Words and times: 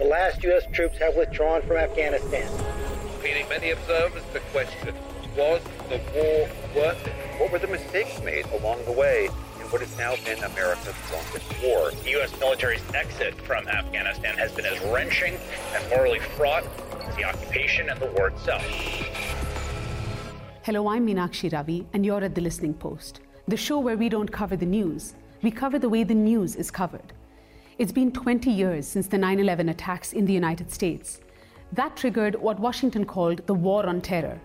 the 0.00 0.06
last 0.06 0.42
U.S. 0.44 0.64
troops 0.72 0.96
have 0.96 1.14
withdrawn 1.14 1.60
from 1.60 1.76
Afghanistan. 1.76 2.50
Leading 3.22 3.46
many 3.50 3.70
observers 3.72 4.22
to 4.32 4.40
question 4.50 4.94
was 5.36 5.60
the 5.90 6.00
war 6.14 6.48
worth 6.74 7.06
it? 7.06 7.12
What 7.38 7.52
were 7.52 7.58
the 7.58 7.66
mistakes 7.66 8.18
made 8.22 8.46
along 8.46 8.82
the 8.86 8.92
way 8.92 9.26
in 9.26 9.66
what 9.68 9.82
has 9.82 9.94
now 9.98 10.16
been 10.24 10.42
America's 10.42 10.94
longest 11.12 11.44
war? 11.62 11.90
The 12.02 12.10
U.S. 12.12 12.32
military's 12.40 12.82
exit 12.94 13.34
from 13.42 13.68
Afghanistan 13.68 14.38
has 14.38 14.50
been 14.52 14.64
as 14.64 14.80
wrenching 14.86 15.36
and 15.74 15.90
morally 15.90 16.20
fraught 16.20 16.64
as 17.02 17.14
the 17.16 17.24
occupation 17.24 17.90
and 17.90 18.00
the 18.00 18.06
war 18.06 18.28
itself. 18.28 18.64
Hello, 20.62 20.88
I'm 20.88 21.06
Meenakshi 21.06 21.52
Ravi, 21.52 21.86
and 21.92 22.06
you're 22.06 22.24
at 22.24 22.34
The 22.34 22.40
Listening 22.40 22.72
Post, 22.72 23.20
the 23.46 23.56
show 23.58 23.78
where 23.78 23.98
we 23.98 24.08
don't 24.08 24.32
cover 24.32 24.56
the 24.56 24.64
news, 24.64 25.14
we 25.42 25.50
cover 25.50 25.78
the 25.78 25.90
way 25.90 26.04
the 26.04 26.14
news 26.14 26.56
is 26.56 26.70
covered. 26.70 27.12
It's 27.80 27.92
been 27.92 28.12
20 28.12 28.50
years 28.50 28.86
since 28.86 29.06
the 29.06 29.16
9 29.16 29.38
11 29.38 29.70
attacks 29.70 30.12
in 30.12 30.26
the 30.26 30.34
United 30.34 30.70
States. 30.70 31.22
That 31.72 31.96
triggered 31.96 32.34
what 32.34 32.60
Washington 32.60 33.06
called 33.06 33.46
the 33.46 33.54
War 33.54 33.86
on 33.86 34.02
Terror. 34.02 34.38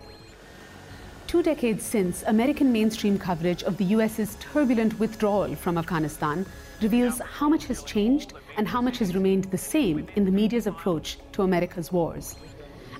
Two 1.26 1.42
decades 1.42 1.84
since, 1.84 2.22
American 2.28 2.72
mainstream 2.72 3.18
coverage 3.18 3.62
of 3.62 3.76
the 3.76 3.84
US's 3.96 4.36
turbulent 4.36 4.98
withdrawal 4.98 5.54
from 5.54 5.76
Afghanistan 5.76 6.46
reveals 6.80 7.18
how 7.18 7.46
much 7.50 7.66
has 7.66 7.82
changed 7.82 8.32
and 8.56 8.66
how 8.66 8.80
much 8.80 8.96
has 9.00 9.14
remained 9.14 9.44
the 9.44 9.58
same 9.58 10.06
in 10.16 10.24
the 10.24 10.30
media's 10.30 10.66
approach 10.66 11.18
to 11.32 11.42
America's 11.42 11.92
wars. 11.92 12.36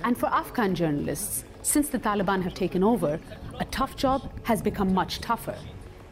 And 0.05 0.19
for 0.19 0.27
Afghan 0.27 0.75
journalists, 0.75 1.45
since 1.63 1.89
the 1.89 1.99
Taliban 1.99 2.43
have 2.43 2.53
taken 2.53 2.85
over, 2.85 3.19
a 3.59 3.65
tough 3.65 3.97
job 3.97 4.31
has 4.43 4.61
become 4.61 4.93
much 4.93 5.19
tougher. 5.23 5.57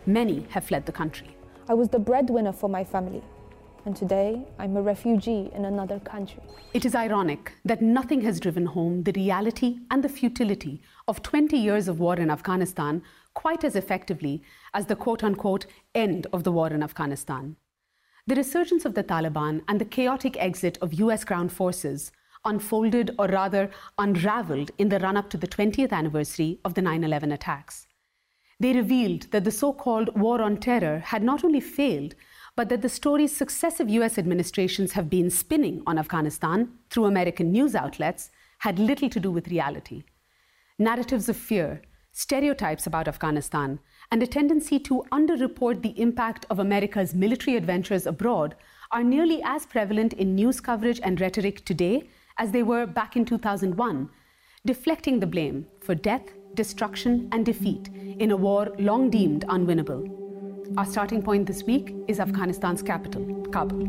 Many 0.07 0.47
have 0.49 0.65
fled 0.65 0.87
the 0.87 0.93
country. 0.93 1.37
I 1.69 1.75
was 1.75 1.91
the 1.91 1.99
breadwinner 1.99 2.53
for 2.53 2.71
my 2.71 2.85
family, 2.85 3.23
and 3.87 3.95
today 3.95 4.43
I'm 4.59 4.77
a 4.77 4.83
refugee 4.83 5.51
in 5.55 5.65
another 5.67 6.01
country. 6.01 6.43
It 6.73 6.85
is 6.85 6.95
ironic 6.95 7.53
that 7.65 7.83
nothing 7.83 8.23
has 8.23 8.41
driven 8.41 8.67
home 8.67 9.03
the 9.03 9.13
reality 9.13 9.79
and 9.91 10.03
the 10.03 10.09
futility 10.09 10.81
of 11.07 11.23
20 11.23 11.57
years 11.57 11.87
of 11.89 12.01
war 12.01 12.17
in 12.17 12.31
Afghanistan 12.31 13.03
quite 13.35 13.65
as 13.65 13.77
effectively 13.77 14.43
as 14.73 14.87
the 14.87 14.97
quote 14.97 15.23
unquote 15.23 15.67
end 15.95 16.27
of 16.33 16.45
the 16.45 16.53
war 16.53 16.69
in 16.69 16.83
Afghanistan. 16.83 17.57
The 18.27 18.37
resurgence 18.37 18.87
of 18.87 18.95
the 18.95 19.05
Taliban 19.05 19.63
and 19.69 19.81
the 19.81 19.85
chaotic 19.85 20.37
exit 20.39 20.79
of 20.81 20.95
US 20.95 21.25
ground 21.25 21.53
forces 21.53 22.11
unfolded 22.45 23.15
or 23.19 23.27
rather 23.27 23.71
unraveled 23.99 24.71
in 24.79 24.89
the 24.89 24.99
run 24.99 25.17
up 25.17 25.29
to 25.31 25.37
the 25.37 25.49
20th 25.49 25.93
anniversary 25.93 26.59
of 26.65 26.75
the 26.75 26.83
9 26.83 27.05
11 27.05 27.33
attacks. 27.33 27.87
They 28.61 28.73
revealed 28.73 29.31
that 29.33 29.45
the 29.45 29.51
so 29.51 29.73
called 29.73 30.19
war 30.19 30.41
on 30.41 30.59
terror 30.59 31.01
had 31.01 31.23
not 31.23 31.45
only 31.45 31.61
failed, 31.61 32.15
but 32.57 32.69
that 32.69 32.83
the 32.83 32.89
stories 32.89 33.37
successive 33.37 33.91
US 33.91 34.19
administrations 34.19 34.93
have 34.93 35.11
been 35.11 35.31
spinning 35.31 35.83
on 35.87 35.99
Afghanistan 35.99 36.71
through 36.91 37.07
American 37.07 37.51
news 37.51 37.75
outlets 37.75 38.31
had 38.59 38.79
little 38.79 39.09
to 39.09 39.21
do 39.21 39.31
with 39.31 39.49
reality. 39.49 40.05
Narratives 40.79 41.29
of 41.29 41.37
fear, 41.37 41.83
stereotypes 42.13 42.87
about 42.87 43.09
Afghanistan, 43.09 43.81
and 44.11 44.23
a 44.23 44.27
tendency 44.27 44.79
to 44.79 45.05
underreport 45.11 45.83
the 45.83 46.01
impact 46.01 46.47
of 46.49 46.61
America's 46.61 47.15
military 47.15 47.57
adventures 47.57 48.07
abroad 48.07 48.55
are 48.93 49.03
nearly 49.03 49.43
as 49.45 49.67
prevalent 49.67 50.13
in 50.13 50.35
news 50.35 50.61
coverage 50.61 51.01
and 51.03 51.21
rhetoric 51.21 51.65
today 51.65 52.09
as 52.39 52.53
they 52.53 52.63
were 52.63 52.87
back 52.87 53.17
in 53.17 53.25
2001, 53.25 54.09
deflecting 54.65 55.19
the 55.19 55.27
blame 55.27 55.67
for 55.81 55.95
death, 55.95 56.33
destruction, 56.55 57.29
and 57.33 57.45
defeat 57.45 57.89
in 58.19 58.31
a 58.31 58.37
war 58.37 58.73
long 58.79 59.11
deemed 59.11 59.45
unwinnable. 59.49 60.24
Our 60.77 60.87
starting 60.87 61.23
point 61.23 61.47
this 61.47 61.63
week 61.65 61.95
is 62.09 62.19
Afghanistan's 62.19 62.83
capital, 62.83 63.25
Kabul. 63.53 63.83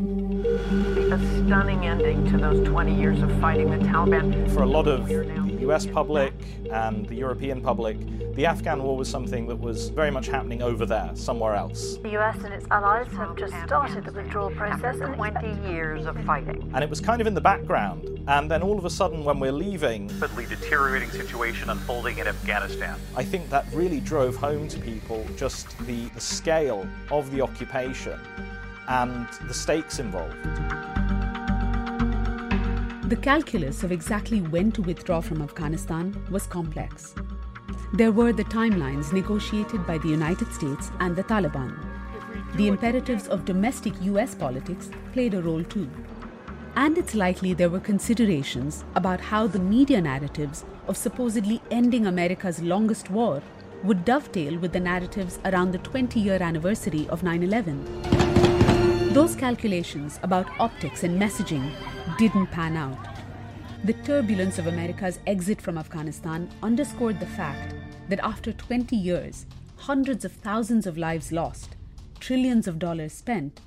A 1.12 1.18
stunning 1.18 1.86
ending 1.86 2.30
to 2.30 2.36
those 2.36 2.66
20 2.68 2.94
years 2.94 3.20
of 3.22 3.30
fighting 3.40 3.70
the 3.70 3.78
Taliban. 3.78 4.48
For 4.52 4.62
a 4.62 4.66
lot 4.66 4.86
of 4.86 5.08
the 5.08 5.45
US 5.60 5.86
public 5.86 6.34
and 6.70 7.06
the 7.06 7.14
European 7.14 7.60
public, 7.60 7.96
the 8.34 8.46
Afghan 8.46 8.82
war 8.82 8.96
was 8.96 9.08
something 9.08 9.46
that 9.48 9.56
was 9.56 9.88
very 9.88 10.10
much 10.10 10.26
happening 10.26 10.62
over 10.62 10.86
there, 10.86 11.10
somewhere 11.14 11.54
else. 11.54 11.96
The 12.02 12.16
US 12.18 12.36
and 12.44 12.52
its 12.52 12.66
allies 12.70 13.06
have 13.12 13.36
just 13.36 13.54
started 13.64 14.04
the 14.04 14.12
withdrawal 14.12 14.50
process. 14.50 14.96
and 15.00 15.14
20 15.14 15.70
years 15.70 16.06
of 16.06 16.18
fighting. 16.24 16.70
And 16.74 16.84
it 16.84 16.90
was 16.90 17.00
kind 17.00 17.20
of 17.20 17.26
in 17.26 17.34
the 17.34 17.40
background. 17.40 18.08
And 18.28 18.50
then 18.50 18.62
all 18.62 18.78
of 18.78 18.84
a 18.84 18.90
sudden, 18.90 19.24
when 19.24 19.38
we're 19.40 19.52
leaving, 19.52 20.10
a 20.10 20.14
rapidly 20.14 20.46
deteriorating 20.46 21.10
situation 21.10 21.70
unfolding 21.70 22.18
in 22.18 22.26
Afghanistan. 22.26 22.98
I 23.16 23.24
think 23.24 23.48
that 23.50 23.64
really 23.72 24.00
drove 24.00 24.36
home 24.36 24.68
to 24.68 24.78
people 24.80 25.24
just 25.36 25.78
the, 25.86 26.08
the 26.08 26.20
scale 26.20 26.86
of 27.10 27.30
the 27.30 27.40
occupation 27.40 28.18
and 28.88 29.28
the 29.46 29.54
stakes 29.54 29.98
involved. 29.98 30.36
The 33.06 33.14
calculus 33.14 33.84
of 33.84 33.92
exactly 33.92 34.40
when 34.40 34.72
to 34.72 34.82
withdraw 34.82 35.20
from 35.20 35.40
Afghanistan 35.40 36.20
was 36.28 36.48
complex. 36.48 37.14
There 37.94 38.10
were 38.10 38.32
the 38.32 38.42
timelines 38.42 39.12
negotiated 39.12 39.86
by 39.86 39.98
the 39.98 40.08
United 40.08 40.52
States 40.52 40.90
and 40.98 41.14
the 41.14 41.22
Taliban. 41.22 41.78
The 42.56 42.66
imperatives 42.66 43.28
of 43.28 43.44
domestic 43.44 43.94
US 44.02 44.34
politics 44.34 44.90
played 45.12 45.34
a 45.34 45.42
role 45.42 45.62
too. 45.62 45.88
And 46.74 46.98
it's 46.98 47.14
likely 47.14 47.54
there 47.54 47.70
were 47.70 47.78
considerations 47.78 48.84
about 48.96 49.20
how 49.20 49.46
the 49.46 49.60
media 49.60 50.00
narratives 50.00 50.64
of 50.88 50.96
supposedly 50.96 51.62
ending 51.70 52.08
America's 52.08 52.60
longest 52.60 53.08
war 53.08 53.40
would 53.84 54.04
dovetail 54.04 54.58
with 54.58 54.72
the 54.72 54.80
narratives 54.80 55.38
around 55.44 55.70
the 55.70 55.78
20 55.78 56.18
year 56.18 56.42
anniversary 56.42 57.06
of 57.08 57.22
9 57.22 57.44
11. 57.44 58.25
Those 59.16 59.34
calculations 59.34 60.20
about 60.22 60.46
optics 60.60 61.02
and 61.02 61.18
messaging 61.18 61.72
didn't 62.18 62.48
pan 62.48 62.76
out. 62.76 62.98
The 63.84 63.94
turbulence 63.94 64.58
of 64.58 64.66
America's 64.66 65.20
exit 65.26 65.58
from 65.58 65.78
Afghanistan 65.78 66.50
underscored 66.62 67.18
the 67.18 67.32
fact 67.38 67.74
that 68.10 68.18
after 68.22 68.52
20 68.52 68.94
years, 68.94 69.46
hundreds 69.76 70.26
of 70.26 70.32
thousands 70.32 70.86
of 70.86 70.98
lives 70.98 71.32
lost, 71.32 71.76
trillions 72.20 72.68
of 72.68 72.78
dollars 72.78 73.14
spent, 73.14 73.62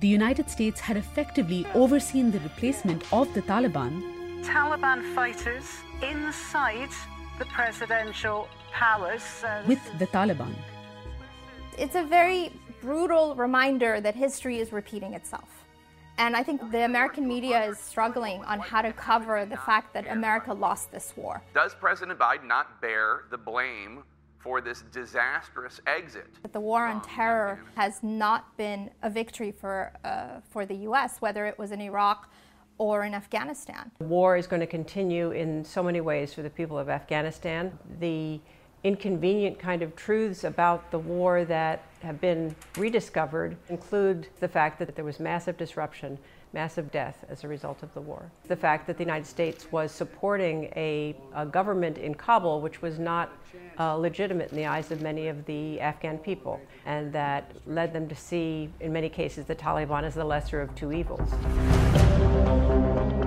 the 0.00 0.06
United 0.06 0.50
States 0.50 0.80
had 0.80 0.98
effectively 0.98 1.66
overseen 1.72 2.30
the 2.30 2.40
replacement 2.40 3.02
of 3.10 3.32
the 3.32 3.40
Taliban. 3.40 4.02
Taliban 4.44 5.14
fighters 5.14 5.64
inside 6.02 6.90
the 7.38 7.46
presidential 7.46 8.48
palace. 8.70 9.42
Uh, 9.44 9.62
with 9.66 9.80
the 9.98 10.08
Taliban. 10.08 10.54
It's 11.78 11.94
a 11.94 12.04
very 12.04 12.52
brutal 12.80 13.34
reminder 13.34 14.00
that 14.00 14.14
history 14.14 14.58
is 14.58 14.72
repeating 14.72 15.14
itself. 15.14 15.64
And 16.18 16.36
I 16.36 16.42
think 16.42 16.70
the 16.70 16.84
American 16.84 17.26
media 17.26 17.64
is 17.64 17.78
struggling 17.78 18.44
on 18.44 18.60
how 18.60 18.82
to 18.82 18.92
cover 18.92 19.46
the 19.46 19.56
fact 19.56 19.94
that 19.94 20.06
America 20.08 20.52
lost 20.52 20.92
this 20.92 21.14
war. 21.16 21.42
Does 21.54 21.74
President 21.74 22.18
Biden 22.18 22.46
not 22.46 22.80
bear 22.82 23.24
the 23.30 23.38
blame 23.38 24.02
for 24.38 24.60
this 24.60 24.82
disastrous 24.92 25.80
exit? 25.86 26.26
That 26.42 26.52
the 26.52 26.60
war 26.60 26.84
on 26.86 27.00
terror 27.02 27.60
has 27.74 28.02
not 28.02 28.54
been 28.58 28.90
a 29.02 29.08
victory 29.08 29.50
for, 29.50 29.92
uh, 30.04 30.40
for 30.50 30.66
the 30.66 30.74
U.S., 30.76 31.16
whether 31.20 31.46
it 31.46 31.58
was 31.58 31.72
in 31.72 31.80
Iraq 31.80 32.30
or 32.76 33.04
in 33.04 33.14
Afghanistan. 33.14 33.90
The 33.98 34.04
war 34.04 34.36
is 34.36 34.46
going 34.46 34.60
to 34.60 34.66
continue 34.66 35.30
in 35.30 35.64
so 35.64 35.82
many 35.82 36.00
ways 36.00 36.34
for 36.34 36.42
the 36.42 36.50
people 36.50 36.78
of 36.78 36.88
Afghanistan. 36.88 37.78
The 37.98 38.40
inconvenient 38.84 39.58
kind 39.58 39.82
of 39.82 39.94
truths 39.96 40.44
about 40.44 40.90
the 40.90 40.98
war 40.98 41.44
that 41.44 41.84
have 42.02 42.20
been 42.20 42.54
rediscovered 42.76 43.56
include 43.68 44.28
the 44.40 44.48
fact 44.48 44.78
that 44.78 44.94
there 44.94 45.04
was 45.04 45.20
massive 45.20 45.56
disruption, 45.56 46.18
massive 46.52 46.90
death 46.90 47.24
as 47.28 47.44
a 47.44 47.48
result 47.48 47.82
of 47.82 47.92
the 47.94 48.00
war. 48.00 48.30
The 48.48 48.56
fact 48.56 48.86
that 48.86 48.96
the 48.96 49.04
United 49.04 49.26
States 49.26 49.70
was 49.70 49.92
supporting 49.92 50.64
a, 50.76 51.14
a 51.34 51.46
government 51.46 51.98
in 51.98 52.14
Kabul 52.14 52.60
which 52.60 52.82
was 52.82 52.98
not 52.98 53.32
uh, 53.78 53.94
legitimate 53.94 54.50
in 54.50 54.56
the 54.56 54.66
eyes 54.66 54.90
of 54.90 55.00
many 55.00 55.28
of 55.28 55.44
the 55.46 55.80
Afghan 55.80 56.18
people, 56.18 56.60
and 56.86 57.12
that 57.12 57.52
led 57.66 57.92
them 57.92 58.08
to 58.08 58.14
see, 58.14 58.68
in 58.80 58.92
many 58.92 59.08
cases, 59.08 59.44
the 59.46 59.54
Taliban 59.54 60.02
as 60.02 60.14
the 60.14 60.24
lesser 60.24 60.60
of 60.60 60.74
two 60.74 60.92
evils. 60.92 61.30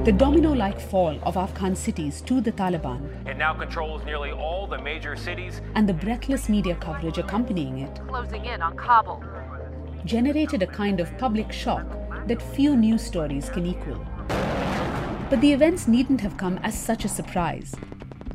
The 0.04 0.12
domino 0.12 0.52
like 0.52 0.82
fall 0.82 1.18
of 1.24 1.38
Afghan 1.38 1.78
cities 1.78 2.20
to 2.24 2.42
the 2.42 2.52
Taliban. 2.52 3.26
It 3.26 3.38
now 3.38 3.54
controls 3.54 4.04
nearly 4.04 4.34
all 4.34 4.68
the 4.68 4.78
major 4.78 5.16
cities. 5.16 5.62
And 5.76 5.88
the 5.88 5.94
breathless 5.94 6.50
media 6.50 6.76
coverage 6.76 7.20
accompanying 7.20 7.80
it. 7.80 8.02
Closing 8.10 8.44
in 8.44 8.62
on 8.62 8.76
Kabul. 8.76 9.24
Generated 10.04 10.62
a 10.62 10.68
kind 10.68 11.00
of 11.00 11.18
public 11.18 11.54
shock 11.54 11.88
that 12.28 12.42
few 12.42 12.76
news 12.76 13.02
stories 13.02 13.50
can 13.50 13.66
equal. 13.66 14.06
But 15.30 15.40
the 15.40 15.54
events 15.54 15.88
needn't 15.88 16.20
have 16.20 16.36
come 16.36 16.58
as 16.64 16.78
such 16.78 17.06
a 17.06 17.16
surprise. 17.20 17.74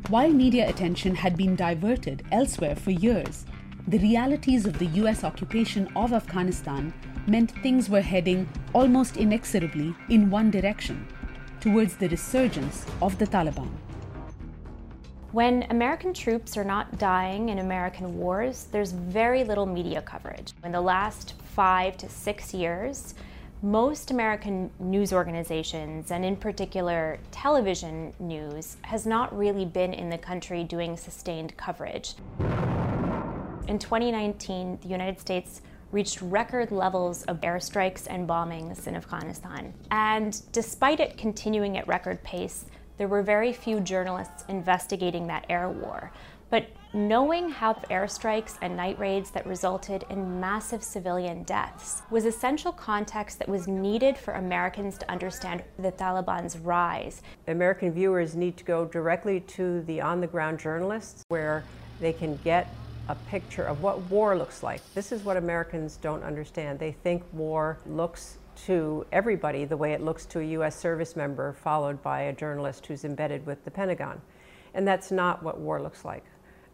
While 0.08 0.32
media 0.32 0.70
attention 0.70 1.16
had 1.16 1.36
been 1.36 1.54
diverted 1.54 2.24
elsewhere 2.32 2.76
for 2.76 2.92
years, 2.92 3.44
the 3.86 3.98
realities 3.98 4.64
of 4.64 4.78
the 4.78 4.86
US 5.02 5.22
occupation 5.22 5.92
of 5.94 6.14
Afghanistan 6.14 6.94
meant 7.26 7.52
things 7.62 7.90
were 7.90 8.00
heading 8.00 8.48
almost 8.72 9.18
inexorably 9.18 9.94
in 10.08 10.30
one 10.30 10.50
direction 10.50 11.06
towards 11.60 11.96
the 11.96 12.08
resurgence 12.08 12.86
of 13.02 13.18
the 13.18 13.26
Taliban. 13.26 13.68
When 15.32 15.64
American 15.70 16.14
troops 16.14 16.56
are 16.56 16.64
not 16.64 16.98
dying 16.98 17.50
in 17.50 17.58
American 17.58 18.18
wars, 18.18 18.68
there's 18.72 18.92
very 18.92 19.44
little 19.44 19.66
media 19.66 20.00
coverage. 20.00 20.52
In 20.64 20.72
the 20.72 20.80
last 20.80 21.34
five 21.54 21.96
to 21.98 22.08
six 22.08 22.54
years, 22.54 23.14
most 23.60 24.10
American 24.10 24.70
news 24.78 25.12
organizations, 25.12 26.12
and 26.12 26.24
in 26.24 26.36
particular 26.36 27.18
television 27.30 28.14
news, 28.20 28.76
has 28.82 29.04
not 29.04 29.36
really 29.36 29.64
been 29.64 29.92
in 29.92 30.08
the 30.08 30.16
country 30.16 30.64
doing 30.64 30.96
sustained 30.96 31.56
coverage. 31.56 32.14
In 33.66 33.78
2019, 33.78 34.78
the 34.80 34.88
United 34.88 35.20
States 35.20 35.60
reached 35.92 36.20
record 36.22 36.70
levels 36.70 37.22
of 37.24 37.40
airstrikes 37.40 38.06
and 38.08 38.28
bombings 38.28 38.86
in 38.86 38.96
Afghanistan. 38.96 39.72
And 39.90 40.40
despite 40.52 41.00
it 41.00 41.16
continuing 41.16 41.78
at 41.78 41.88
record 41.88 42.22
pace, 42.22 42.66
there 42.98 43.08
were 43.08 43.22
very 43.22 43.52
few 43.52 43.80
journalists 43.80 44.44
investigating 44.48 45.26
that 45.28 45.46
air 45.48 45.68
war. 45.70 46.12
But 46.50 46.68
knowing 46.94 47.50
how 47.50 47.74
airstrikes 47.90 48.56
and 48.62 48.74
night 48.74 48.98
raids 48.98 49.30
that 49.32 49.46
resulted 49.46 50.04
in 50.08 50.40
massive 50.40 50.82
civilian 50.82 51.42
deaths 51.42 52.02
was 52.10 52.24
essential 52.24 52.72
context 52.72 53.38
that 53.38 53.48
was 53.48 53.68
needed 53.68 54.16
for 54.16 54.34
Americans 54.34 54.96
to 54.98 55.10
understand 55.10 55.62
the 55.78 55.92
Taliban's 55.92 56.58
rise. 56.58 57.22
American 57.46 57.92
viewers 57.92 58.34
need 58.34 58.56
to 58.56 58.64
go 58.64 58.86
directly 58.86 59.40
to 59.40 59.82
the 59.82 60.00
on 60.00 60.20
the 60.20 60.26
ground 60.26 60.58
journalists 60.58 61.22
where 61.28 61.64
they 62.00 62.12
can 62.12 62.36
get 62.42 62.72
a 63.08 63.14
picture 63.30 63.64
of 63.64 63.82
what 63.82 64.00
war 64.10 64.36
looks 64.36 64.62
like. 64.62 64.82
This 64.94 65.12
is 65.12 65.22
what 65.22 65.36
Americans 65.36 65.96
don't 65.96 66.22
understand. 66.22 66.78
They 66.78 66.92
think 66.92 67.22
war 67.32 67.78
looks 67.86 68.38
to 68.66 69.06
everybody 69.12 69.64
the 69.64 69.76
way 69.76 69.92
it 69.92 70.02
looks 70.02 70.26
to 70.26 70.40
a 70.40 70.44
U.S. 70.44 70.76
service 70.76 71.16
member 71.16 71.52
followed 71.52 72.02
by 72.02 72.22
a 72.22 72.32
journalist 72.32 72.86
who's 72.86 73.04
embedded 73.04 73.46
with 73.46 73.64
the 73.64 73.70
Pentagon. 73.70 74.20
And 74.74 74.86
that's 74.86 75.10
not 75.10 75.42
what 75.42 75.58
war 75.58 75.80
looks 75.80 76.04
like. 76.04 76.24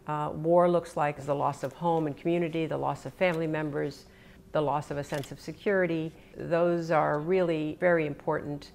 Uh, 0.07 0.31
war 0.35 0.69
looks 0.69 0.97
like 0.97 1.19
is 1.19 1.27
the 1.27 1.35
loss 1.35 1.63
of 1.63 1.73
home 1.75 2.07
and 2.07 2.17
community, 2.17 2.67
the 2.67 2.77
loss 2.77 3.07
of 3.07 3.15
family 3.15 3.47
members, 3.47 4.07
the 4.53 4.61
loss 4.61 4.91
of 4.91 4.99
a 4.99 5.05
sense 5.05 5.31
of 5.31 5.41
security. 5.41 6.13
Those 6.37 6.91
are 6.91 7.21
really 7.21 7.77
very 7.81 8.07
important 8.07 8.71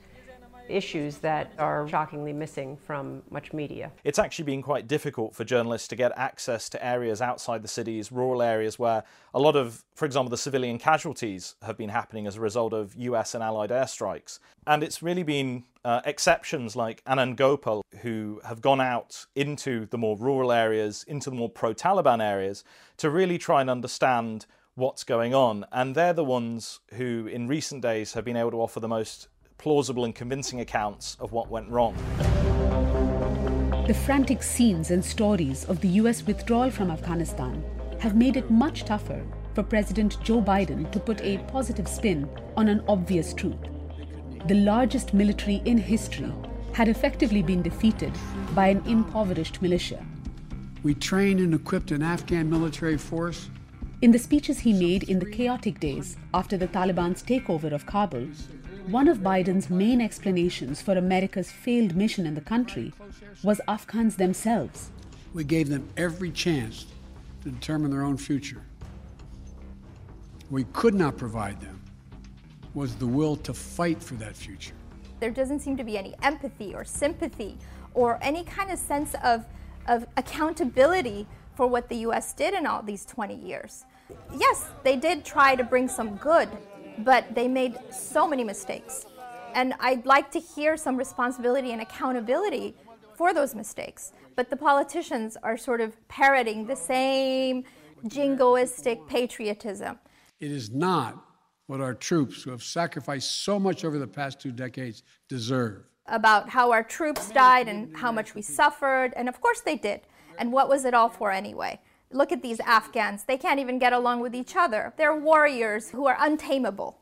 issues 0.69 1.17
that 1.19 1.53
are 1.57 1.87
shockingly 1.87 2.33
missing 2.33 2.77
from 2.77 3.21
much 3.29 3.53
media. 3.53 3.91
It's 4.03 4.19
actually 4.19 4.45
been 4.45 4.61
quite 4.61 4.87
difficult 4.87 5.35
for 5.35 5.43
journalists 5.43 5.87
to 5.89 5.95
get 5.95 6.11
access 6.15 6.69
to 6.69 6.85
areas 6.85 7.21
outside 7.21 7.61
the 7.61 7.67
cities, 7.67 8.11
rural 8.11 8.41
areas 8.41 8.77
where 8.77 9.03
a 9.33 9.39
lot 9.39 9.55
of, 9.55 9.83
for 9.95 10.05
example, 10.05 10.29
the 10.29 10.37
civilian 10.37 10.77
casualties 10.77 11.55
have 11.61 11.77
been 11.77 11.89
happening 11.89 12.27
as 12.27 12.35
a 12.35 12.41
result 12.41 12.73
of 12.73 12.95
US 12.95 13.33
and 13.35 13.43
Allied 13.43 13.69
airstrikes. 13.69 14.39
And 14.67 14.83
it's 14.83 15.01
really 15.01 15.23
been 15.23 15.63
uh, 15.83 16.01
exceptions 16.05 16.75
like 16.75 17.03
Anand 17.05 17.35
Gopal 17.35 17.83
who 18.01 18.41
have 18.43 18.61
gone 18.61 18.81
out 18.81 19.25
into 19.35 19.85
the 19.87 19.97
more 19.97 20.17
rural 20.17 20.51
areas, 20.51 21.03
into 21.07 21.29
the 21.29 21.35
more 21.35 21.49
pro 21.49 21.73
Taliban 21.73 22.21
areas, 22.21 22.63
to 22.97 23.09
really 23.09 23.37
try 23.37 23.61
and 23.61 23.69
understand 23.69 24.45
what's 24.75 25.03
going 25.03 25.33
on. 25.33 25.65
And 25.71 25.95
they're 25.95 26.13
the 26.13 26.23
ones 26.23 26.79
who, 26.93 27.27
in 27.27 27.47
recent 27.47 27.81
days, 27.81 28.13
have 28.13 28.25
been 28.25 28.37
able 28.37 28.51
to 28.51 28.61
offer 28.61 28.79
the 28.79 28.87
most 28.87 29.27
plausible 29.59 30.05
and 30.05 30.15
convincing 30.15 30.61
accounts 30.61 31.15
of 31.19 31.31
what 31.31 31.51
went 31.51 31.69
wrong. 31.69 31.95
The 33.85 33.93
frantic 33.93 34.41
scenes 34.41 34.89
and 34.89 35.03
stories 35.03 35.65
of 35.65 35.81
the 35.81 35.89
US 35.99 36.25
withdrawal 36.25 36.71
from 36.71 36.89
Afghanistan 36.89 37.63
have 37.99 38.15
made 38.15 38.37
it 38.37 38.49
much 38.49 38.85
tougher 38.85 39.21
for 39.53 39.63
President 39.63 40.17
Joe 40.23 40.41
Biden 40.41 40.89
to 40.91 40.99
put 40.99 41.21
a 41.21 41.37
positive 41.49 41.87
spin 41.87 42.29
on 42.55 42.69
an 42.69 42.83
obvious 42.87 43.33
truth. 43.33 43.59
The 44.47 44.55
largest 44.55 45.13
military 45.13 45.61
in 45.65 45.77
history 45.77 46.31
had 46.71 46.87
effectively 46.87 47.41
been 47.41 47.61
defeated 47.61 48.13
by 48.55 48.67
an 48.67 48.81
impoverished 48.85 49.61
militia. 49.61 50.05
We 50.81 50.93
trained 50.93 51.41
and 51.41 51.53
equipped 51.53 51.91
an 51.91 52.01
Afghan 52.01 52.49
military 52.49 52.97
force. 52.97 53.49
In 54.01 54.11
the 54.11 54.19
speeches 54.19 54.59
he 54.59 54.71
made 54.71 55.03
in 55.09 55.19
the 55.19 55.29
chaotic 55.29 55.81
days 55.81 56.15
after 56.33 56.55
the 56.55 56.67
Taliban's 56.67 57.21
takeover 57.21 57.73
of 57.73 57.85
Kabul, 57.85 58.27
one 58.91 59.07
of 59.07 59.19
Biden's 59.19 59.69
main 59.69 60.01
explanations 60.01 60.81
for 60.81 60.97
America's 60.97 61.51
failed 61.51 61.95
mission 61.95 62.25
in 62.25 62.33
the 62.33 62.41
country 62.41 62.91
was 63.43 63.61
Afghans 63.67 64.15
themselves. 64.15 64.89
We 65.33 65.43
gave 65.43 65.69
them 65.69 65.87
every 65.95 66.31
chance 66.31 66.87
to 67.43 67.51
determine 67.51 67.91
their 67.91 68.03
own 68.03 68.17
future. 68.17 68.63
We 70.49 70.63
could 70.73 70.95
not 70.95 71.17
provide 71.17 71.61
them 71.61 71.79
was 72.73 72.95
the 72.95 73.05
will 73.05 73.35
to 73.35 73.53
fight 73.53 74.01
for 74.01 74.15
that 74.15 74.35
future. 74.35 74.73
There 75.19 75.31
doesn't 75.31 75.59
seem 75.59 75.77
to 75.77 75.83
be 75.83 75.97
any 75.97 76.15
empathy 76.23 76.73
or 76.73 76.83
sympathy 76.83 77.57
or 77.93 78.17
any 78.21 78.43
kind 78.43 78.71
of 78.71 78.79
sense 78.79 79.15
of, 79.23 79.45
of 79.87 80.07
accountability 80.17 81.27
for 81.55 81.67
what 81.67 81.89
the 81.89 81.97
US 82.07 82.33
did 82.33 82.53
in 82.53 82.65
all 82.65 82.81
these 82.81 83.05
20 83.05 83.35
years. 83.35 83.85
Yes, 84.35 84.67
they 84.83 84.95
did 84.95 85.25
try 85.25 85.55
to 85.55 85.63
bring 85.63 85.87
some 85.87 86.15
good 86.15 86.49
but 87.03 87.33
they 87.35 87.47
made 87.47 87.77
so 87.91 88.27
many 88.27 88.43
mistakes. 88.43 89.05
And 89.53 89.73
I'd 89.79 90.05
like 90.05 90.31
to 90.31 90.39
hear 90.39 90.77
some 90.77 90.95
responsibility 90.97 91.71
and 91.71 91.81
accountability 91.81 92.75
for 93.15 93.33
those 93.33 93.55
mistakes. 93.55 94.13
But 94.35 94.49
the 94.49 94.55
politicians 94.55 95.37
are 95.43 95.57
sort 95.57 95.81
of 95.81 95.95
parroting 96.07 96.65
the 96.65 96.75
same 96.75 97.63
jingoistic 98.05 99.07
patriotism. 99.07 99.99
It 100.39 100.51
is 100.51 100.71
not 100.71 101.25
what 101.67 101.81
our 101.81 101.93
troops, 101.93 102.43
who 102.43 102.51
have 102.51 102.63
sacrificed 102.63 103.43
so 103.43 103.59
much 103.59 103.83
over 103.83 103.99
the 103.99 104.07
past 104.07 104.39
two 104.39 104.51
decades, 104.51 105.03
deserve. 105.27 105.83
About 106.07 106.49
how 106.49 106.71
our 106.71 106.81
troops 106.81 107.29
died 107.29 107.67
and 107.67 107.95
how 107.95 108.11
much 108.11 108.33
we 108.33 108.41
suffered, 108.41 109.13
and 109.15 109.29
of 109.29 109.39
course 109.41 109.61
they 109.61 109.75
did. 109.75 110.01
And 110.39 110.51
what 110.51 110.69
was 110.69 110.85
it 110.85 110.93
all 110.93 111.09
for 111.09 111.31
anyway? 111.31 111.79
Look 112.11 112.31
at 112.31 112.41
these 112.41 112.59
Afghans. 112.61 113.23
They 113.25 113.37
can't 113.37 113.59
even 113.59 113.77
get 113.77 113.93
along 113.93 114.21
with 114.21 114.33
each 114.33 114.55
other. 114.55 114.93
They're 114.97 115.15
warriors 115.15 115.89
who 115.91 116.07
are 116.07 116.17
untamable. 116.19 116.97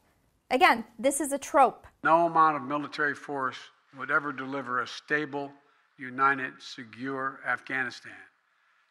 Again, 0.52 0.84
this 1.00 1.22
is 1.22 1.32
a 1.32 1.38
trope. 1.38 1.88
No 2.04 2.26
amount 2.26 2.58
of 2.58 2.64
military 2.64 3.16
force 3.16 3.58
would 3.98 4.12
ever 4.12 4.34
deliver 4.34 4.82
a 4.82 4.88
stable, 4.88 5.52
united, 5.98 6.54
secure 6.60 7.40
Afghanistan, 7.48 8.12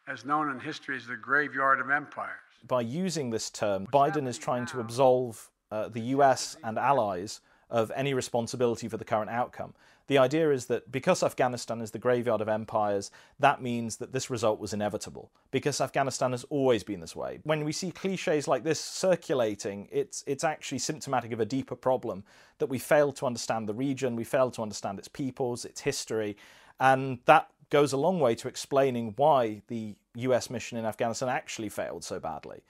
as 0.07 0.25
known 0.25 0.49
in 0.49 0.59
history 0.59 0.97
as 0.97 1.05
the 1.05 1.15
graveyard 1.15 1.79
of 1.79 1.91
empires. 1.91 2.31
By 2.67 2.81
using 2.81 3.29
this 3.29 3.51
term, 3.51 3.85
Biden 3.93 4.27
is 4.27 4.39
trying 4.39 4.65
to 4.67 4.79
absolve 4.79 5.51
uh, 5.71 5.89
the 5.89 6.01
US 6.15 6.57
and 6.63 6.79
allies 6.79 7.41
of 7.69 7.91
any 7.95 8.15
responsibility 8.15 8.87
for 8.87 8.97
the 8.97 9.05
current 9.05 9.29
outcome. 9.29 9.75
The 10.07 10.17
idea 10.17 10.51
is 10.51 10.67
that 10.67 10.91
because 10.91 11.21
Afghanistan 11.21 11.81
is 11.81 11.91
the 11.91 11.99
graveyard 11.99 12.39
of 12.39 12.47
empires, 12.47 13.11
that 13.39 13.61
means 13.61 13.97
that 13.97 14.13
this 14.13 14.29
result 14.29 14.59
was 14.59 14.73
inevitable, 14.73 15.31
because 15.51 15.81
Afghanistan 15.81 16.31
has 16.31 16.45
always 16.45 16.83
been 16.83 17.01
this 17.01 17.15
way. 17.15 17.39
When 17.43 17.65
we 17.65 17.73
see 17.73 17.91
cliches 17.91 18.47
like 18.47 18.63
this 18.63 18.79
circulating, 18.79 19.89
it's, 19.91 20.23
it's 20.25 20.45
actually 20.45 20.79
symptomatic 20.79 21.33
of 21.33 21.41
a 21.41 21.45
deeper 21.45 21.75
problem 21.75 22.23
that 22.59 22.67
we 22.67 22.79
fail 22.79 23.11
to 23.13 23.25
understand 23.25 23.67
the 23.67 23.73
region, 23.73 24.15
we 24.15 24.23
fail 24.23 24.49
to 24.51 24.61
understand 24.61 24.97
its 24.97 25.09
peoples, 25.09 25.65
its 25.65 25.81
history, 25.81 26.37
and 26.79 27.19
that 27.25 27.49
goes 27.69 27.91
a 27.91 27.97
long 27.97 28.19
way 28.19 28.33
to 28.35 28.47
explaining 28.47 29.13
why 29.17 29.61
the 29.67 29.95
US 30.15 30.49
mission 30.49 30.77
in 30.77 30.85
Afghanistan 30.85 31.27
actually 31.27 31.69
failed 31.69 32.03
so 32.03 32.17
badly. 32.19 32.61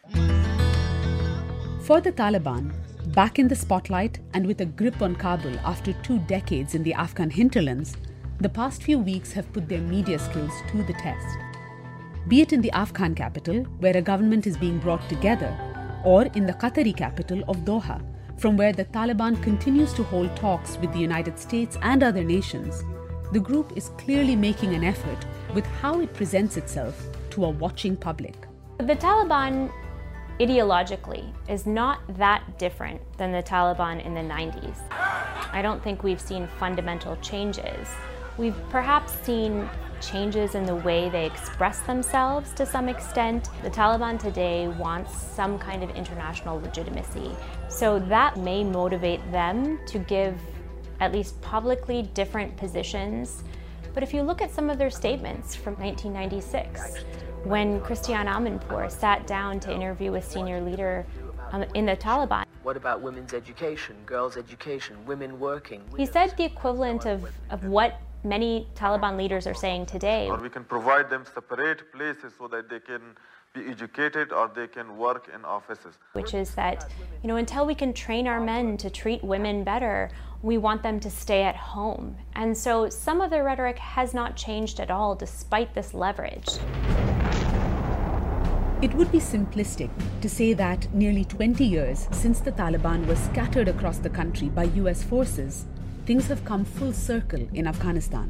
For 1.84 2.01
the 2.01 2.12
Taliban, 2.12 2.74
Back 3.17 3.39
in 3.39 3.47
the 3.47 3.55
spotlight 3.55 4.19
and 4.36 4.45
with 4.45 4.62
a 4.62 4.65
grip 4.65 5.01
on 5.01 5.15
Kabul 5.15 5.57
after 5.65 5.91
two 6.03 6.19
decades 6.27 6.75
in 6.75 6.83
the 6.83 6.93
Afghan 6.93 7.31
hinterlands, 7.31 7.97
the 8.39 8.47
past 8.47 8.83
few 8.83 9.00
weeks 9.00 9.31
have 9.31 9.51
put 9.53 9.67
their 9.67 9.81
media 9.81 10.19
skills 10.19 10.53
to 10.69 10.83
the 10.83 10.93
test. 10.93 11.25
Be 12.27 12.41
it 12.41 12.53
in 12.53 12.62
the 12.62 12.69
Afghan 12.74 13.15
capital, 13.15 13.63
where 13.79 13.97
a 13.97 14.03
government 14.03 14.45
is 14.45 14.55
being 14.55 14.77
brought 14.77 15.09
together, 15.09 15.51
or 16.05 16.25
in 16.36 16.45
the 16.45 16.53
Qatari 16.53 16.95
capital 16.95 17.43
of 17.47 17.65
Doha, 17.65 18.00
from 18.38 18.55
where 18.55 18.71
the 18.71 18.86
Taliban 18.86 19.41
continues 19.41 19.93
to 19.93 20.03
hold 20.03 20.36
talks 20.36 20.77
with 20.77 20.93
the 20.93 21.00
United 21.00 21.39
States 21.39 21.75
and 21.81 22.03
other 22.03 22.24
nations, 22.24 22.83
the 23.31 23.39
group 23.39 23.75
is 23.75 23.89
clearly 23.97 24.36
making 24.36 24.75
an 24.75 24.83
effort 24.83 25.25
with 25.55 25.65
how 25.81 26.01
it 26.01 26.13
presents 26.13 26.55
itself 26.55 27.07
to 27.31 27.45
a 27.45 27.50
watching 27.50 27.97
public. 27.97 28.36
The 28.77 28.95
Taliban 28.95 29.71
ideologically 30.39 31.32
is 31.50 31.65
not 31.65 32.00
that 32.17 32.60
different 32.60 33.01
than 33.17 33.32
the 33.32 33.41
Taliban 33.41 34.06
in 34.06 34.13
the 34.13 34.22
90s. 34.22 34.77
I 34.91 35.62
don't 35.62 35.84
think 35.84 36.03
we've 36.03 36.22
seen 36.22 36.48
fundamental 36.60 37.15
changes. 37.17 37.88
We've 38.38 38.58
perhaps 38.70 39.13
seen 39.24 39.67
changes 40.00 40.53
in 40.53 40.65
the 40.65 40.75
way 40.75 41.10
they 41.10 41.25
express 41.25 41.79
themselves 41.82 42.53
to 42.53 42.67
some 42.67 42.88
extent. 42.88 43.50
The 43.63 43.70
Taliban 43.70 44.20
today 44.20 44.67
wants 44.67 45.20
some 45.20 45.58
kind 45.58 45.84
of 45.84 45.89
international 45.91 46.60
legitimacy. 46.60 47.32
So 47.67 47.98
that 48.00 48.38
may 48.38 48.63
motivate 48.63 49.32
them 49.32 49.79
to 49.88 49.98
give 50.00 50.39
at 51.00 51.12
least 51.12 51.39
publicly 51.41 52.03
different 52.13 52.56
positions. 52.58 53.44
But 53.96 54.03
if 54.03 54.13
you 54.13 54.22
look 54.22 54.44
at 54.44 54.51
some 54.51 54.70
of 54.70 54.77
their 54.77 54.91
statements 54.91 55.56
from 55.56 55.74
1996, 55.77 57.03
when 57.48 57.80
Christiane 57.82 58.27
Amanpour 58.27 58.92
sat 58.92 59.25
down 59.25 59.60
to 59.62 59.74
interview 59.74 60.16
a 60.16 60.22
senior 60.22 60.60
leader 60.60 61.06
um, 61.51 61.63
in 61.75 61.86
the 61.86 61.96
Taliban. 61.96 62.44
What 62.63 62.75
about 62.75 63.01
women's 63.01 63.34
education, 63.34 63.96
girls' 64.06 64.36
education, 64.36 64.98
women 65.06 65.39
working? 65.39 65.82
He 65.96 66.06
said 66.06 66.36
the 66.36 66.44
equivalent 66.44 67.06
of, 67.06 67.25
of 67.50 67.63
what 67.63 68.01
many 68.25 68.68
Taliban 68.75 69.18
leaders 69.18 69.48
are 69.48 69.54
saying 69.54 69.86
today. 69.86 70.27
Or 70.27 70.38
we 70.38 70.50
can 70.50 70.66
provide 70.66 71.10
them 71.10 71.24
separate 71.34 71.89
places 71.94 72.34
so 72.38 72.50
that 72.50 72.70
they 72.70 72.82
can 72.82 73.01
be 73.54 73.72
educated 73.72 74.34
or 74.34 74.51
they 74.54 74.68
can 74.68 74.98
work 74.98 75.30
in 75.34 75.46
offices. 75.46 75.98
Which 76.12 76.34
is 76.34 76.54
that, 76.56 76.89
you 77.24 77.30
know, 77.30 77.38
until 77.38 77.66
we 77.66 77.75
can 77.75 77.94
train 77.94 78.27
our 78.27 78.42
men 78.42 78.75
to 78.77 78.89
treat 78.89 79.24
women 79.24 79.63
better, 79.63 80.10
we 80.42 80.58
want 80.58 80.84
them 80.84 81.00
to 81.00 81.10
stay 81.10 81.44
at 81.44 81.56
home. 81.56 82.18
And 82.36 82.56
so 82.56 82.89
some 82.89 83.22
of 83.22 83.30
their 83.30 83.46
rhetoric 83.46 83.80
has 83.80 84.13
not 84.13 84.36
changed 84.36 84.82
at 84.82 84.92
all 84.92 85.16
despite 85.16 85.74
this 85.74 85.94
leverage. 85.94 86.50
It 88.79 88.93
would 88.93 89.12
be 89.12 89.17
simplistic 89.17 89.89
to 90.22 90.29
say 90.29 90.53
that 90.53 90.93
nearly 90.93 91.25
20 91.25 91.65
years 91.65 92.07
since 92.12 92.39
the 92.39 92.51
Taliban 92.51 93.07
was 93.07 93.17
scattered 93.17 93.67
across 93.67 93.98
the 93.98 94.10
country 94.12 94.50
by 94.50 94.65
US 94.65 95.01
forces, 95.01 95.65
things 96.05 96.27
have 96.27 96.46
come 96.46 96.63
full 96.63 96.93
circle 96.93 97.48
in 97.55 97.65
Afghanistan. 97.65 98.29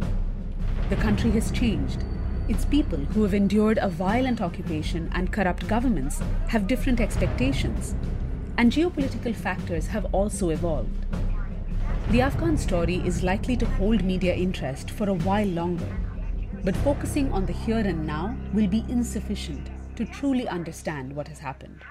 The 0.90 0.96
country 0.96 1.32
has 1.32 1.52
changed. 1.52 2.06
Its 2.48 2.64
people, 2.64 3.00
who 3.00 3.24
have 3.24 3.34
endured 3.34 3.78
a 3.82 3.90
violent 3.90 4.40
occupation 4.40 5.12
and 5.14 5.34
corrupt 5.34 5.68
governments, 5.68 6.22
have 6.48 6.66
different 6.66 7.02
expectations. 7.02 7.94
And 8.58 8.72
geopolitical 8.72 9.36
factors 9.36 9.88
have 9.88 10.06
also 10.14 10.52
evolved. 10.52 11.06
The 12.12 12.22
Afghan 12.22 12.58
story 12.58 13.02
is 13.04 13.22
likely 13.22 13.58
to 13.58 13.66
hold 13.66 14.02
media 14.02 14.34
interest 14.34 14.92
for 14.92 15.10
a 15.10 15.20
while 15.28 15.48
longer, 15.48 15.94
but 16.64 16.78
focusing 16.78 17.34
on 17.34 17.46
the 17.46 17.52
here 17.52 17.80
and 17.80 18.08
now 18.08 18.34
will 18.54 18.68
be 18.68 18.86
insufficient 18.88 19.70
to 19.98 20.06
truly 20.06 20.48
understand 20.48 21.14
what 21.16 21.28
has 21.28 21.40
happened. 21.40 21.82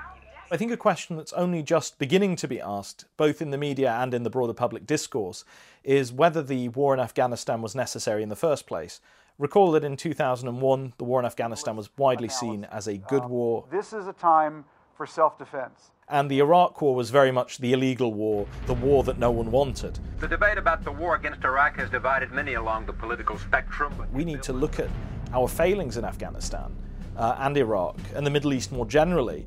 I 0.50 0.56
think 0.56 0.70
a 0.70 0.76
question 0.76 1.16
that's 1.16 1.32
only 1.32 1.60
just 1.60 1.98
beginning 1.98 2.36
to 2.36 2.46
be 2.46 2.60
asked, 2.60 3.04
both 3.16 3.42
in 3.42 3.50
the 3.50 3.58
media 3.58 3.92
and 3.92 4.14
in 4.14 4.22
the 4.22 4.30
broader 4.30 4.54
public 4.54 4.86
discourse, 4.86 5.44
is 5.82 6.12
whether 6.12 6.40
the 6.40 6.68
war 6.68 6.94
in 6.94 7.00
Afghanistan 7.00 7.62
was 7.62 7.74
necessary 7.74 8.22
in 8.22 8.28
the 8.28 8.36
first 8.36 8.64
place. 8.64 9.00
Recall 9.38 9.72
that 9.72 9.82
in 9.82 9.96
2001, 9.96 10.92
the 10.98 11.04
war 11.04 11.18
in 11.18 11.26
Afghanistan 11.26 11.76
was 11.76 11.90
widely 11.98 12.28
seen 12.28 12.64
as 12.66 12.86
a 12.86 12.96
good 12.96 13.24
um, 13.24 13.30
war. 13.30 13.64
This 13.72 13.92
is 13.92 14.06
a 14.06 14.12
time 14.12 14.64
for 14.96 15.04
self 15.04 15.36
defense. 15.36 15.90
And 16.08 16.30
the 16.30 16.38
Iraq 16.38 16.80
War 16.80 16.94
was 16.94 17.10
very 17.10 17.32
much 17.32 17.58
the 17.58 17.72
illegal 17.72 18.14
war, 18.14 18.46
the 18.66 18.74
war 18.74 19.02
that 19.02 19.18
no 19.18 19.32
one 19.32 19.50
wanted. 19.50 19.98
The 20.20 20.28
debate 20.28 20.56
about 20.56 20.84
the 20.84 20.92
war 20.92 21.16
against 21.16 21.44
Iraq 21.44 21.76
has 21.78 21.90
divided 21.90 22.30
many 22.30 22.54
along 22.54 22.86
the 22.86 22.92
political 22.92 23.36
spectrum. 23.36 23.92
We 24.12 24.24
need 24.24 24.44
to 24.44 24.52
look 24.52 24.78
at 24.78 24.88
our 25.32 25.48
failings 25.48 25.96
in 25.96 26.04
Afghanistan 26.04 26.72
uh, 27.16 27.36
and 27.40 27.56
Iraq 27.56 27.96
and 28.14 28.26
the 28.26 28.30
Middle 28.30 28.52
East 28.52 28.72
more 28.72 28.86
generally 28.86 29.46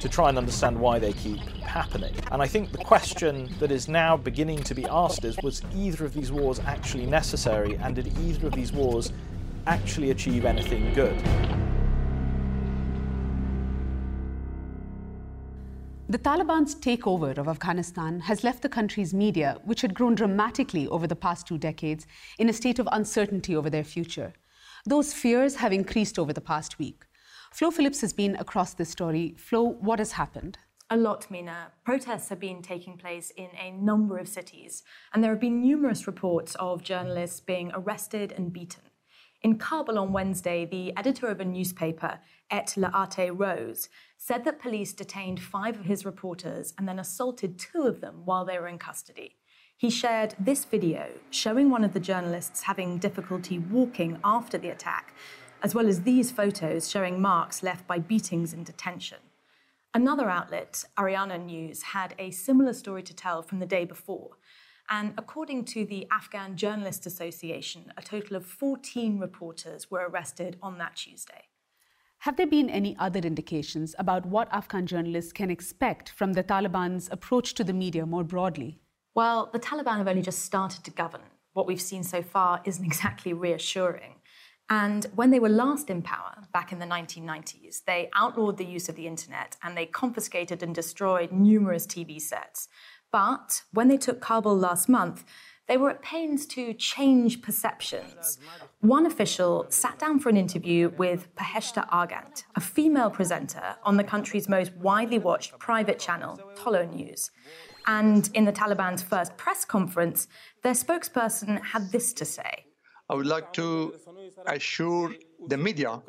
to 0.00 0.08
try 0.08 0.28
and 0.28 0.38
understand 0.38 0.78
why 0.78 0.98
they 0.98 1.12
keep 1.12 1.40
happening. 1.60 2.14
And 2.32 2.42
I 2.42 2.46
think 2.46 2.72
the 2.72 2.78
question 2.78 3.54
that 3.60 3.70
is 3.70 3.86
now 3.86 4.16
beginning 4.16 4.62
to 4.64 4.74
be 4.74 4.86
asked 4.86 5.24
is 5.24 5.36
was 5.42 5.62
either 5.74 6.04
of 6.04 6.14
these 6.14 6.32
wars 6.32 6.58
actually 6.66 7.06
necessary 7.06 7.76
and 7.76 7.94
did 7.94 8.06
either 8.18 8.46
of 8.46 8.54
these 8.54 8.72
wars 8.72 9.12
actually 9.66 10.10
achieve 10.10 10.44
anything 10.44 10.92
good? 10.94 11.16
The 16.08 16.18
Taliban's 16.18 16.74
takeover 16.74 17.38
of 17.38 17.46
Afghanistan 17.46 18.18
has 18.18 18.42
left 18.42 18.62
the 18.62 18.68
country's 18.68 19.14
media, 19.14 19.58
which 19.64 19.82
had 19.82 19.94
grown 19.94 20.16
dramatically 20.16 20.88
over 20.88 21.06
the 21.06 21.14
past 21.14 21.46
two 21.46 21.56
decades, 21.56 22.04
in 22.40 22.48
a 22.48 22.52
state 22.52 22.80
of 22.80 22.88
uncertainty 22.90 23.54
over 23.54 23.70
their 23.70 23.84
future. 23.84 24.32
Those 24.86 25.12
fears 25.12 25.56
have 25.56 25.72
increased 25.72 26.18
over 26.18 26.32
the 26.32 26.40
past 26.40 26.78
week. 26.78 27.04
Flo 27.52 27.70
Phillips 27.70 28.00
has 28.00 28.12
been 28.12 28.36
across 28.36 28.72
this 28.72 28.88
story. 28.88 29.34
Flo, 29.36 29.62
what 29.62 29.98
has 29.98 30.12
happened? 30.12 30.58
A 30.88 30.96
lot, 30.96 31.30
Mina. 31.30 31.72
Protests 31.84 32.30
have 32.30 32.40
been 32.40 32.62
taking 32.62 32.96
place 32.96 33.30
in 33.36 33.50
a 33.60 33.72
number 33.72 34.16
of 34.18 34.26
cities, 34.26 34.82
and 35.12 35.22
there 35.22 35.30
have 35.30 35.40
been 35.40 35.60
numerous 35.60 36.06
reports 36.06 36.54
of 36.56 36.82
journalists 36.82 37.40
being 37.40 37.70
arrested 37.74 38.32
and 38.32 38.52
beaten. 38.52 38.82
In 39.42 39.58
Kabul 39.58 39.98
on 39.98 40.12
Wednesday, 40.12 40.64
the 40.64 40.96
editor 40.96 41.28
of 41.28 41.40
a 41.40 41.44
newspaper, 41.44 42.18
Etilaat 42.50 43.38
Roz, 43.38 43.88
said 44.16 44.44
that 44.44 44.60
police 44.60 44.92
detained 44.92 45.40
five 45.40 45.78
of 45.78 45.86
his 45.86 46.04
reporters 46.04 46.72
and 46.76 46.88
then 46.88 46.98
assaulted 46.98 47.58
two 47.58 47.82
of 47.82 48.00
them 48.00 48.22
while 48.24 48.44
they 48.44 48.58
were 48.58 48.68
in 48.68 48.78
custody. 48.78 49.36
He 49.80 49.88
shared 49.88 50.34
this 50.38 50.66
video 50.66 51.08
showing 51.30 51.70
one 51.70 51.84
of 51.84 51.94
the 51.94 52.00
journalists 52.00 52.64
having 52.64 52.98
difficulty 52.98 53.58
walking 53.58 54.18
after 54.22 54.58
the 54.58 54.68
attack, 54.68 55.14
as 55.62 55.74
well 55.74 55.88
as 55.88 56.02
these 56.02 56.30
photos 56.30 56.90
showing 56.90 57.18
marks 57.18 57.62
left 57.62 57.86
by 57.86 57.98
beatings 57.98 58.52
in 58.52 58.62
detention. 58.62 59.20
Another 59.94 60.28
outlet, 60.28 60.84
Ariana 60.98 61.42
News, 61.42 61.80
had 61.94 62.14
a 62.18 62.30
similar 62.30 62.74
story 62.74 63.02
to 63.02 63.14
tell 63.14 63.40
from 63.40 63.58
the 63.58 63.64
day 63.64 63.86
before. 63.86 64.32
And 64.90 65.14
according 65.16 65.64
to 65.72 65.86
the 65.86 66.06
Afghan 66.10 66.58
Journalists 66.58 67.06
Association, 67.06 67.90
a 67.96 68.02
total 68.02 68.36
of 68.36 68.44
14 68.44 69.18
reporters 69.18 69.90
were 69.90 70.06
arrested 70.06 70.58
on 70.62 70.76
that 70.76 70.96
Tuesday. 70.96 71.44
Have 72.18 72.36
there 72.36 72.46
been 72.46 72.68
any 72.68 72.94
other 72.98 73.20
indications 73.20 73.94
about 73.98 74.26
what 74.26 74.52
Afghan 74.52 74.84
journalists 74.84 75.32
can 75.32 75.50
expect 75.50 76.10
from 76.10 76.34
the 76.34 76.44
Taliban's 76.44 77.08
approach 77.10 77.54
to 77.54 77.64
the 77.64 77.72
media 77.72 78.04
more 78.04 78.24
broadly? 78.24 78.82
Well, 79.14 79.50
the 79.52 79.58
Taliban 79.58 79.98
have 79.98 80.08
only 80.08 80.22
just 80.22 80.42
started 80.42 80.84
to 80.84 80.90
govern. 80.90 81.22
What 81.52 81.66
we've 81.66 81.80
seen 81.80 82.04
so 82.04 82.22
far 82.22 82.60
isn't 82.64 82.84
exactly 82.92 83.32
reassuring. 83.32 84.16
And 84.72 85.06
when 85.16 85.30
they 85.30 85.40
were 85.40 85.48
last 85.48 85.90
in 85.90 86.00
power, 86.00 86.44
back 86.52 86.70
in 86.70 86.78
the 86.78 86.86
1990s, 86.86 87.82
they 87.84 88.08
outlawed 88.14 88.56
the 88.56 88.64
use 88.64 88.88
of 88.88 88.94
the 88.94 89.08
internet 89.08 89.56
and 89.64 89.76
they 89.76 89.86
confiscated 89.86 90.62
and 90.62 90.72
destroyed 90.72 91.32
numerous 91.32 91.86
TV 91.86 92.20
sets. 92.20 92.68
But 93.10 93.62
when 93.72 93.88
they 93.88 93.96
took 93.96 94.20
Kabul 94.20 94.56
last 94.56 94.88
month, 94.88 95.24
they 95.66 95.76
were 95.76 95.90
at 95.90 96.02
pains 96.02 96.46
to 96.46 96.72
change 96.74 97.42
perceptions. 97.42 98.38
One 98.80 99.06
official 99.06 99.66
sat 99.70 99.98
down 99.98 100.20
for 100.20 100.28
an 100.28 100.36
interview 100.36 100.90
with 100.98 101.32
Beheshta 101.34 101.88
Arghand, 101.90 102.44
a 102.56 102.60
female 102.60 103.10
presenter 103.10 103.76
on 103.84 103.96
the 103.96 104.04
country's 104.04 104.48
most 104.48 104.72
widely 104.74 105.18
watched 105.18 105.58
private 105.58 105.98
channel, 105.98 106.40
Tolo 106.56 106.92
News. 106.92 107.30
And 107.86 108.28
in 108.34 108.44
the 108.44 108.52
Taliban's 108.52 109.02
first 109.02 109.36
press 109.36 109.64
conference, 109.64 110.28
their 110.62 110.74
spokesperson 110.74 111.62
had 111.62 111.90
this 111.92 112.12
to 112.14 112.24
say 112.24 112.64
I 113.10 113.14
would 113.14 113.26
like 113.26 113.52
to 113.54 113.94
assure 114.46 115.12
the 115.48 115.56
media 115.56 116.00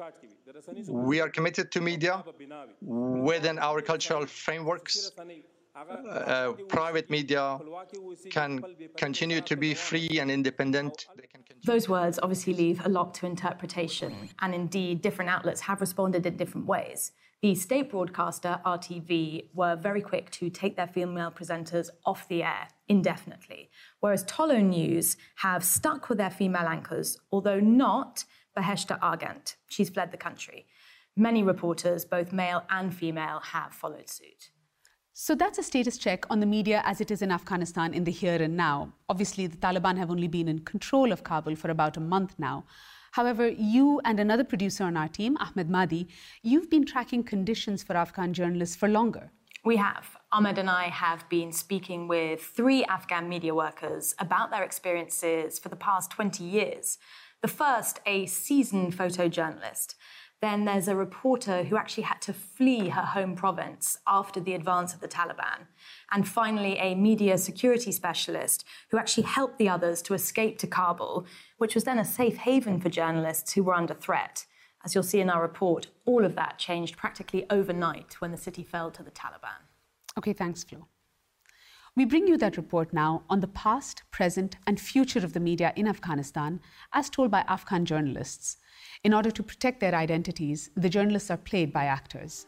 we 0.88 1.20
are 1.20 1.30
committed 1.30 1.72
to 1.72 1.82
media 1.82 2.24
within 2.82 3.58
our 3.58 3.82
cultural 3.82 4.28
frameworks 4.28 5.12
uh, 5.76 6.52
private 6.68 7.10
media 7.10 7.58
can 8.30 8.62
continue 8.98 9.42
to 9.42 9.56
be 9.56 9.74
free 9.74 10.20
and 10.20 10.30
independent. 10.30 11.08
Those 11.64 11.90
words 11.90 12.20
obviously 12.22 12.54
leave 12.54 12.86
a 12.86 12.90
lot 12.90 13.14
to 13.16 13.26
interpretation, 13.26 14.30
and 14.42 14.54
indeed, 14.54 15.02
different 15.02 15.32
outlets 15.32 15.62
have 15.62 15.80
responded 15.80 16.26
in 16.26 16.36
different 16.36 16.68
ways. 16.68 17.14
The 17.42 17.56
state 17.56 17.90
broadcaster, 17.90 18.62
RTV, 18.64 19.48
were 19.56 19.76
very 19.76 20.02
quick 20.02 20.30
to 20.32 20.52
take 20.52 20.76
their 20.76 20.86
female 20.86 21.32
presenters 21.32 21.90
off 22.06 22.28
the 22.28 22.44
air 22.44 22.68
indefinitely, 22.88 23.72
whereas 24.00 24.24
Tolo 24.26 24.64
News 24.64 25.18
have 25.38 25.64
stuck 25.64 26.08
with 26.08 26.20
their 26.20 26.30
female 26.30 26.68
anchors, 26.68 27.18
although 27.32 27.60
not 27.60 28.26
Beheshta 28.56 29.00
Arghand. 29.00 29.56
She's 29.70 29.90
fled 29.90 30.12
the 30.12 30.18
country. 30.18 30.68
Many 31.18 31.42
reporters, 31.42 32.06
both 32.06 32.32
male 32.32 32.64
and 32.70 32.94
female, 32.94 33.40
have 33.40 33.74
followed 33.74 34.08
suit. 34.08 34.52
So 35.14 35.34
that's 35.34 35.58
a 35.58 35.64
status 35.64 35.98
check 35.98 36.26
on 36.30 36.42
the 36.42 36.46
media 36.46 36.84
as 36.86 37.02
it 37.02 37.10
is 37.10 37.24
in 37.24 37.32
Afghanistan 37.32 37.96
in 37.96 38.04
the 38.04 38.12
here 38.12 38.40
and 38.40 38.56
now. 38.56 38.94
Obviously, 39.10 39.48
the 39.48 39.58
Taliban 39.58 39.98
have 39.98 40.12
only 40.12 40.28
been 40.28 40.48
in 40.48 40.60
control 40.60 41.12
of 41.12 41.24
Kabul 41.24 41.56
for 41.56 41.72
about 41.72 41.98
a 41.98 42.00
month 42.00 42.36
now. 42.38 42.66
However, 43.12 43.48
you 43.48 44.00
and 44.06 44.20
another 44.20 44.46
producer 44.46 44.86
on 44.86 44.96
our 44.96 45.10
team, 45.10 45.38
Ahmed 45.38 45.70
Madi, 45.70 46.08
you've 46.42 46.70
been 46.70 46.86
tracking 46.86 47.24
conditions 47.24 47.84
for 47.84 47.96
Afghan 47.96 48.34
journalists 48.34 48.76
for 48.76 48.88
longer. 48.88 49.32
We 49.64 49.76
have. 49.78 50.18
Ahmed 50.32 50.58
and 50.58 50.70
I 50.70 50.86
have 50.86 51.28
been 51.30 51.52
speaking 51.52 52.08
with 52.08 52.42
three 52.42 52.84
Afghan 52.86 53.28
media 53.28 53.54
workers 53.54 54.16
about 54.18 54.50
their 54.50 54.64
experiences 54.64 55.60
for 55.60 55.70
the 55.70 55.76
past 55.76 56.10
20 56.10 56.44
years. 56.44 56.98
The 57.42 57.50
first, 57.50 58.00
a 58.06 58.26
seasoned 58.28 58.98
photojournalist. 58.98 59.96
Then 60.42 60.66
there's 60.66 60.88
a 60.88 60.96
reporter 60.96 61.64
who 61.64 61.78
actually 61.78 62.04
had 62.04 62.22
to 62.22 62.34
flee 62.34 62.90
her 62.90 63.02
home 63.02 63.36
province 63.36 64.00
after 64.08 64.40
the 64.40 64.56
advance 64.56 64.94
of 64.94 65.02
the 65.02 65.08
Taliban. 65.08 65.68
And 66.12 66.28
finally, 66.28 66.78
a 66.78 66.94
media 66.94 67.38
security 67.38 67.92
specialist 67.92 68.66
who 68.90 68.98
actually 68.98 69.24
helped 69.24 69.58
the 69.58 69.70
others 69.70 70.02
to 70.04 70.14
escape 70.14 70.58
to 70.60 70.68
Kabul, 70.68 71.26
which 71.58 71.74
was 71.74 71.86
then 71.86 72.00
a 72.00 72.06
safe 72.06 72.38
haven 72.38 72.82
for 72.82 72.90
journalists 72.90 73.54
who 73.54 73.64
were 73.64 73.74
under 73.74 73.94
threat. 73.94 74.46
As 74.84 74.94
you'll 74.94 75.04
see 75.04 75.22
in 75.22 75.30
our 75.30 75.42
report, 75.42 75.88
all 76.06 76.26
of 76.26 76.36
that 76.36 76.58
changed 76.58 76.98
practically 76.98 77.46
overnight 77.50 78.20
when 78.20 78.32
the 78.32 78.38
city 78.38 78.64
fell 78.64 78.92
to 78.92 79.04
the 79.04 79.12
Taliban. 79.12 79.62
Okay, 80.18 80.34
thanks, 80.34 80.64
Flo. 80.64 80.88
We 81.96 82.06
bring 82.06 82.28
you 82.28 82.38
that 82.38 82.58
report 82.58 82.94
now 82.94 83.24
on 83.30 83.42
the 83.42 83.48
past, 83.48 84.04
present, 84.12 84.56
and 84.66 84.80
future 84.80 85.20
of 85.20 85.34
the 85.34 85.42
media 85.42 85.74
in 85.76 85.88
Afghanistan, 85.88 86.62
as 86.94 87.10
told 87.10 87.32
by 87.32 87.44
Afghan 87.48 87.86
journalists. 87.86 88.58
In 89.04 89.14
order 89.14 89.30
to 89.30 89.44
protect 89.44 89.82
their 89.82 89.94
identities, 89.94 90.72
the 90.76 90.90
journalists 90.90 91.30
are 91.30 91.38
played 91.38 91.74
by 91.74 91.86
actors. 91.86 92.48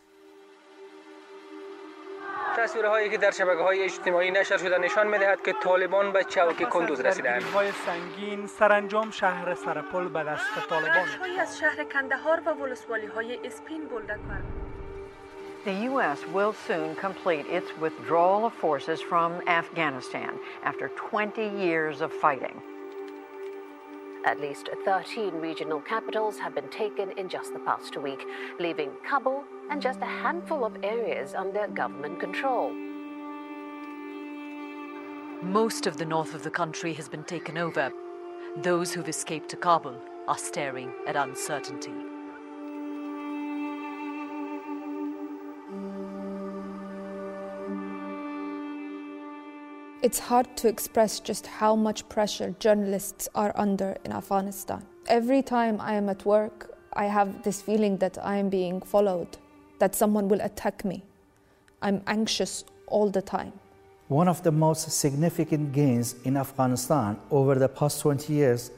تصویرهایی 2.57 3.09
که 3.09 3.17
در 3.17 3.31
شبکه 3.31 3.63
های 3.63 3.83
اجتماعی 3.83 4.31
نشر 4.31 4.57
شده 4.57 4.77
نشان 4.77 5.07
می‌دهد 5.07 5.41
که 5.41 5.53
طالبان 5.53 6.11
به 6.11 6.23
چوک 6.23 6.69
کندوز 6.69 7.01
رسیدند 7.01 7.43
های 7.43 7.71
سنگین 7.71 8.47
سرانجام 8.47 9.11
شهر 9.11 9.55
سرپل 9.55 10.07
به 10.07 10.23
دست 10.23 10.67
طالبان 10.69 11.07
از 11.39 11.59
شهر 11.59 11.83
کندهار 11.83 12.41
و 12.45 12.49
ولسوالی 12.49 13.05
های 13.05 13.39
اسپین 13.43 13.85
بولدکوان 13.85 14.43
The 15.65 15.89
U.S. 15.91 16.19
will 16.33 16.51
soon 16.67 16.93
complete 16.93 17.45
its 17.57 17.69
withdrawal 17.79 18.45
of 18.45 18.53
forces 18.53 18.99
from 19.01 19.31
Afghanistan 19.47 20.31
after 20.65 20.89
20 20.89 21.41
years 21.41 22.01
of 22.01 22.11
fighting. 22.11 22.61
At 24.25 24.41
least 24.41 24.69
13 24.83 25.39
regional 25.39 25.79
capitals 25.79 26.37
have 26.39 26.53
been 26.53 26.67
taken 26.67 27.11
in 27.11 27.29
just 27.29 27.53
the 27.53 27.59
past 27.59 27.95
week, 27.95 28.25
leaving 28.59 28.91
Kabul 29.09 29.45
and 29.69 29.81
just 29.81 29.99
a 30.01 30.05
handful 30.05 30.65
of 30.65 30.77
areas 30.83 31.33
under 31.33 31.67
government 31.67 32.19
control. 32.19 32.71
Most 35.41 35.87
of 35.87 35.97
the 35.97 36.05
north 36.05 36.33
of 36.33 36.43
the 36.43 36.49
country 36.49 36.93
has 36.93 37.09
been 37.09 37.23
taken 37.23 37.57
over. 37.57 37.91
Those 38.57 38.93
who've 38.93 39.09
escaped 39.09 39.49
to 39.49 39.57
Kabul 39.57 39.97
are 40.27 40.37
staring 40.37 40.91
at 41.05 41.15
uncertainty. 41.15 41.91
It's 50.01 50.19
hard 50.19 50.57
to 50.57 50.67
express 50.67 51.21
just 51.21 51.47
how 51.47 51.77
much 51.77 52.07
pressure 52.09 52.53
journalists 52.59 53.29
are 53.35 53.53
under 53.55 53.95
in 54.03 54.11
Afghanistan. 54.11 54.85
Every 55.07 55.41
time 55.41 55.79
I 55.79 55.93
am 55.93 56.09
at 56.09 56.25
work, 56.25 56.77
I 56.91 57.05
have 57.05 57.43
this 57.43 57.61
feeling 57.61 57.97
that 57.97 58.17
I 58.21 58.35
am 58.35 58.49
being 58.49 58.81
followed, 58.81 59.37
that 59.83 59.93
someone 59.93 60.29
will 60.29 60.39
attack 60.39 60.85
me. 60.85 61.03
I'm 61.81 62.01
anxious 62.07 62.63
all 62.87 63.09
the 63.09 63.21
time. 63.21 63.51
One 64.07 64.29
of 64.29 64.41
the 64.41 64.51
most 64.65 64.89
significant 64.89 65.73
gains 65.73 66.15
in 66.23 66.37
Afghanistan 66.37 67.19
over 67.29 67.55
the 67.55 67.67
past 67.67 67.99
20 67.99 68.31
years 68.31 68.71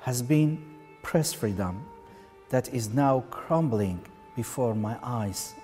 has 0.00 0.20
been 0.20 0.60
press 1.04 1.32
freedom 1.32 1.86
that 2.50 2.74
is 2.74 2.92
now 2.92 3.20
crumbling 3.30 4.00
before 4.34 4.74
my 4.74 4.96
eyes. 5.00 5.54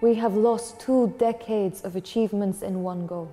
We 0.00 0.14
have 0.16 0.34
lost 0.34 0.80
two 0.80 1.14
decades 1.16 1.82
of 1.82 1.94
achievements 1.94 2.62
in 2.62 2.82
one 2.82 3.06
go. 3.06 3.30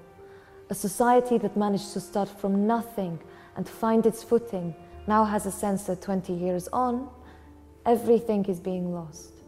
A 0.69 0.75
society 0.75 1.39
that 1.39 1.57
managed 1.57 1.93
to 1.93 1.99
start 1.99 2.29
from 2.29 2.67
nothing 2.67 3.19
and 3.55 3.67
find 3.67 4.05
its 4.05 4.21
footing 4.21 4.75
now 5.07 5.23
has 5.23 5.47
a 5.47 5.51
sense 5.51 5.85
that 5.85 5.99
20 6.03 6.31
years 6.31 6.67
on, 6.71 7.09
everything 7.87 8.45
is 8.45 8.59
being 8.59 8.93
lost. 8.93 9.40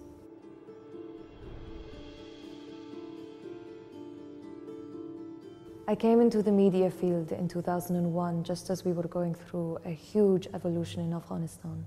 I 5.93 5.95
came 5.95 6.21
into 6.21 6.41
the 6.41 6.51
media 6.51 6.89
field 6.89 7.31
in 7.31 7.47
2001 7.47 8.43
just 8.43 8.71
as 8.71 8.83
we 8.83 8.93
were 8.93 9.07
going 9.07 9.35
through 9.35 9.77
a 9.85 9.91
huge 9.91 10.47
evolution 10.55 11.01
in 11.01 11.13
Afghanistan. 11.13 11.85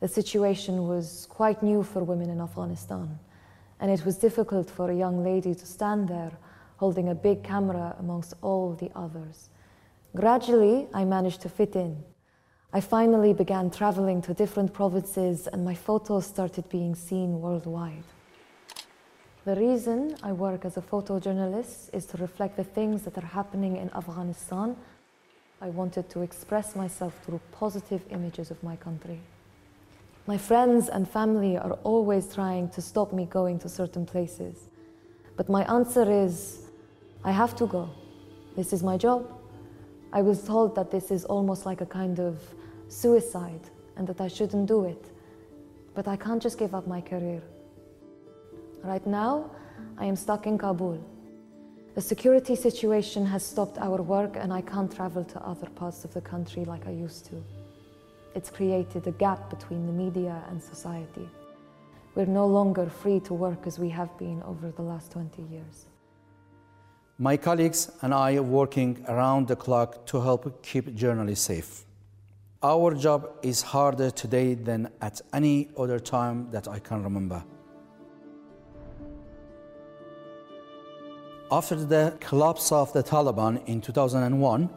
The 0.00 0.08
situation 0.08 0.88
was 0.88 1.26
quite 1.28 1.62
new 1.62 1.82
for 1.82 2.02
women 2.02 2.30
in 2.30 2.40
Afghanistan, 2.40 3.18
and 3.80 3.90
it 3.90 4.06
was 4.06 4.16
difficult 4.16 4.70
for 4.70 4.90
a 4.90 4.96
young 4.96 5.22
lady 5.22 5.54
to 5.54 5.66
stand 5.66 6.08
there 6.08 6.32
holding 6.78 7.10
a 7.10 7.14
big 7.14 7.44
camera 7.44 7.94
amongst 7.98 8.32
all 8.40 8.72
the 8.72 8.90
others. 8.94 9.50
Gradually, 10.14 10.88
I 10.94 11.04
managed 11.04 11.42
to 11.42 11.50
fit 11.50 11.76
in. 11.76 12.02
I 12.72 12.80
finally 12.80 13.34
began 13.34 13.70
traveling 13.70 14.22
to 14.22 14.32
different 14.32 14.72
provinces, 14.72 15.48
and 15.48 15.66
my 15.66 15.74
photos 15.74 16.24
started 16.24 16.66
being 16.70 16.94
seen 16.94 17.42
worldwide. 17.42 18.08
The 19.46 19.54
reason 19.54 20.16
I 20.24 20.32
work 20.32 20.64
as 20.64 20.76
a 20.76 20.82
photojournalist 20.82 21.94
is 21.94 22.04
to 22.06 22.16
reflect 22.16 22.56
the 22.56 22.64
things 22.64 23.02
that 23.02 23.16
are 23.16 23.26
happening 23.26 23.76
in 23.76 23.88
Afghanistan. 23.94 24.74
I 25.62 25.68
wanted 25.68 26.10
to 26.10 26.22
express 26.22 26.74
myself 26.74 27.14
through 27.24 27.40
positive 27.52 28.02
images 28.10 28.50
of 28.50 28.60
my 28.64 28.74
country. 28.74 29.20
My 30.26 30.36
friends 30.36 30.88
and 30.88 31.08
family 31.08 31.56
are 31.56 31.78
always 31.84 32.34
trying 32.34 32.70
to 32.70 32.82
stop 32.82 33.12
me 33.12 33.26
going 33.26 33.60
to 33.60 33.68
certain 33.68 34.04
places. 34.04 34.66
But 35.36 35.48
my 35.48 35.62
answer 35.72 36.10
is 36.10 36.62
I 37.22 37.30
have 37.30 37.54
to 37.58 37.68
go. 37.68 37.88
This 38.56 38.72
is 38.72 38.82
my 38.82 38.96
job. 38.96 39.32
I 40.12 40.22
was 40.22 40.42
told 40.42 40.74
that 40.74 40.90
this 40.90 41.12
is 41.12 41.24
almost 41.24 41.64
like 41.66 41.80
a 41.80 41.86
kind 41.86 42.18
of 42.18 42.42
suicide 42.88 43.70
and 43.96 44.08
that 44.08 44.20
I 44.20 44.26
shouldn't 44.26 44.66
do 44.66 44.86
it. 44.86 45.04
But 45.94 46.08
I 46.08 46.16
can't 46.16 46.42
just 46.42 46.58
give 46.58 46.74
up 46.74 46.88
my 46.88 47.00
career. 47.00 47.42
Right 48.86 49.04
now, 49.04 49.50
I 49.98 50.04
am 50.04 50.14
stuck 50.14 50.46
in 50.46 50.58
Kabul. 50.58 51.04
The 51.96 52.00
security 52.00 52.54
situation 52.54 53.26
has 53.26 53.44
stopped 53.44 53.78
our 53.78 54.00
work, 54.00 54.36
and 54.36 54.52
I 54.52 54.60
can't 54.60 54.94
travel 54.94 55.24
to 55.24 55.40
other 55.44 55.68
parts 55.70 56.04
of 56.04 56.14
the 56.14 56.20
country 56.20 56.64
like 56.64 56.86
I 56.86 56.92
used 56.92 57.26
to. 57.26 57.42
It's 58.36 58.48
created 58.48 59.04
a 59.08 59.10
gap 59.10 59.50
between 59.50 59.86
the 59.86 59.92
media 59.92 60.40
and 60.48 60.62
society. 60.62 61.28
We're 62.14 62.26
no 62.26 62.46
longer 62.46 62.86
free 62.88 63.18
to 63.20 63.34
work 63.34 63.66
as 63.66 63.76
we 63.76 63.88
have 63.88 64.16
been 64.18 64.40
over 64.44 64.70
the 64.70 64.82
last 64.82 65.10
20 65.10 65.42
years. 65.42 65.86
My 67.18 67.36
colleagues 67.36 67.90
and 68.02 68.14
I 68.14 68.36
are 68.36 68.42
working 68.44 69.04
around 69.08 69.48
the 69.48 69.56
clock 69.56 70.06
to 70.06 70.20
help 70.20 70.62
keep 70.62 70.94
journalists 70.94 71.44
safe. 71.44 71.84
Our 72.62 72.94
job 72.94 73.30
is 73.42 73.62
harder 73.62 74.10
today 74.12 74.54
than 74.54 74.90
at 75.00 75.20
any 75.32 75.70
other 75.76 75.98
time 75.98 76.52
that 76.52 76.68
I 76.68 76.78
can 76.78 77.02
remember. 77.02 77.42
After 81.48 81.76
the 81.76 82.12
collapse 82.18 82.72
of 82.72 82.92
the 82.92 83.04
Taliban 83.04 83.64
in 83.66 83.80
2001, 83.80 84.68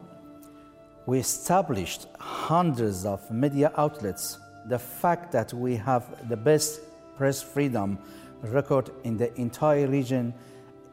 we 1.08 1.17
established 1.17 2.05
hundreds 2.19 3.05
of 3.08 3.32
media 3.32 3.71
outlets. 3.75 4.38
The 4.67 4.77
fact 4.77 5.32
that 5.32 5.51
we 5.51 5.75
have 5.77 6.29
the 6.29 6.38
best 6.38 6.82
press 7.17 7.41
freedom 7.41 7.97
record 8.43 8.91
in 9.03 9.17
the 9.17 9.34
entire 9.41 9.88
region 9.88 10.32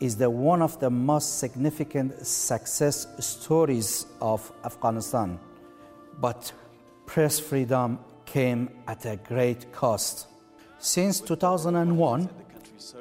is 0.00 0.16
the 0.16 0.30
one 0.30 0.62
of 0.62 0.80
the 0.80 0.88
most 0.88 1.40
significant 1.40 2.26
success 2.26 3.06
stories 3.18 4.06
of 4.22 4.50
Afghanistan. 4.64 5.38
But 6.18 6.52
press 7.04 7.38
freedom 7.38 7.98
came 8.24 8.70
at 8.88 9.04
a 9.04 9.16
great 9.16 9.70
cost. 9.72 10.28
Since 10.78 11.20
2001, 11.20 12.30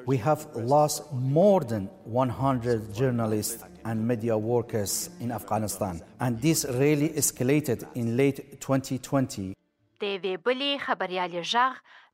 we 0.05 0.17
have 0.17 0.47
lost 0.55 1.03
more 1.13 1.61
than 1.61 1.89
100 2.05 2.93
journalists 2.93 3.63
and 3.85 4.07
media 4.07 4.38
workers 4.38 5.09
in 5.19 5.31
Afghanistan, 5.31 6.01
and 6.19 6.41
this 6.41 6.65
really 6.65 7.09
escalated 7.09 7.88
in 7.95 8.17
late 8.17 8.59
2020. 8.59 9.53
د 10.01 10.03
یوې 10.03 10.38
بلې 10.45 10.71
خبریالې 10.85 11.41
غږ 11.53 11.73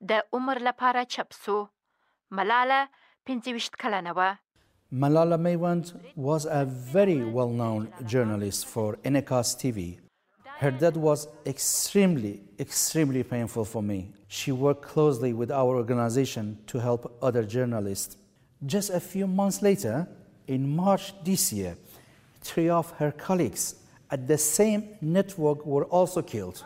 د 0.10 0.12
عمر 0.34 0.58
لپاره 0.68 1.04
چپ 1.14 1.30
ملاله 2.32 2.88
25 3.26 3.70
کلنه 3.84 4.38
Malala 4.94 5.38
Maiwand 5.38 5.94
was 6.16 6.46
a 6.46 6.66
very 6.66 7.24
well 7.24 7.50
known 7.50 7.94
journalist 8.06 8.66
for 8.66 8.98
Enikass 9.06 9.56
TV. 9.56 10.00
Her 10.61 10.71
death 10.71 10.97
was 10.97 11.29
extremely, 11.45 12.41
extremely 12.59 13.23
painful 13.23 13.67
for 13.67 13.83
me. 13.83 14.13
She 14.29 14.53
worked 14.53 14.83
closely 14.83 15.35
with 15.35 15.51
our 15.51 15.77
organization 15.77 16.59
to 16.69 16.79
help 16.79 17.19
other 17.23 17.45
journalists. 17.45 18.17
Just 18.65 18.89
a 18.89 19.01
few 19.01 19.27
months 19.27 19.61
later, 19.61 20.09
in 20.47 20.75
March 20.75 21.13
this 21.23 21.53
year, 21.53 21.77
three 22.41 22.71
of 22.71 22.91
her 22.93 23.13
colleagues 23.13 23.75
at 24.11 24.27
the 24.27 24.39
same 24.39 24.97
network 25.03 25.67
were 25.67 25.85
also 25.85 26.23
killed. 26.23 26.65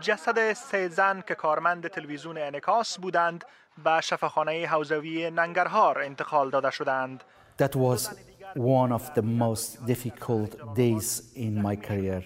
جسد 0.00 0.52
سه 0.52 0.88
زن 0.88 1.20
که 1.20 1.34
کارمند 1.34 1.86
تلویزیون 1.86 2.38
انکاس 2.38 2.98
بودند 2.98 3.44
به 3.84 4.00
شفاخانه 4.00 4.66
حوزوی 4.66 5.30
ننگرهار 5.30 6.02
انتقال 6.02 6.50
داده 6.50 6.70
شدند. 6.70 7.24
That 7.58 7.76
was 7.76 8.10
one 8.54 8.92
of 8.92 9.14
the 9.14 9.22
most 9.22 9.86
difficult 9.86 10.74
days 10.74 11.22
in 11.34 11.62
my 11.62 11.76
career. 11.76 12.22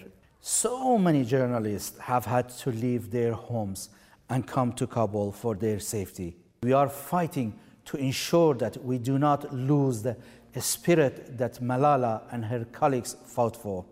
So 0.48 0.96
many 0.96 1.24
journalists 1.24 1.98
have 1.98 2.24
had 2.24 2.50
to 2.60 2.70
leave 2.70 3.10
their 3.10 3.32
homes 3.32 3.88
and 4.30 4.46
come 4.46 4.72
to 4.74 4.86
Kabul 4.86 5.32
for 5.32 5.56
their 5.56 5.80
safety. 5.80 6.36
We 6.62 6.72
are 6.72 6.88
fighting 6.88 7.58
to 7.86 7.96
ensure 7.96 8.54
that 8.54 8.76
we 8.84 8.98
do 8.98 9.18
not 9.18 9.52
lose 9.52 10.02
the 10.02 10.16
spirit 10.60 11.36
that 11.36 11.54
Malala 11.54 12.22
and 12.30 12.44
her 12.44 12.64
colleagues 12.66 13.16
fought 13.24 13.56
for. 13.56 13.84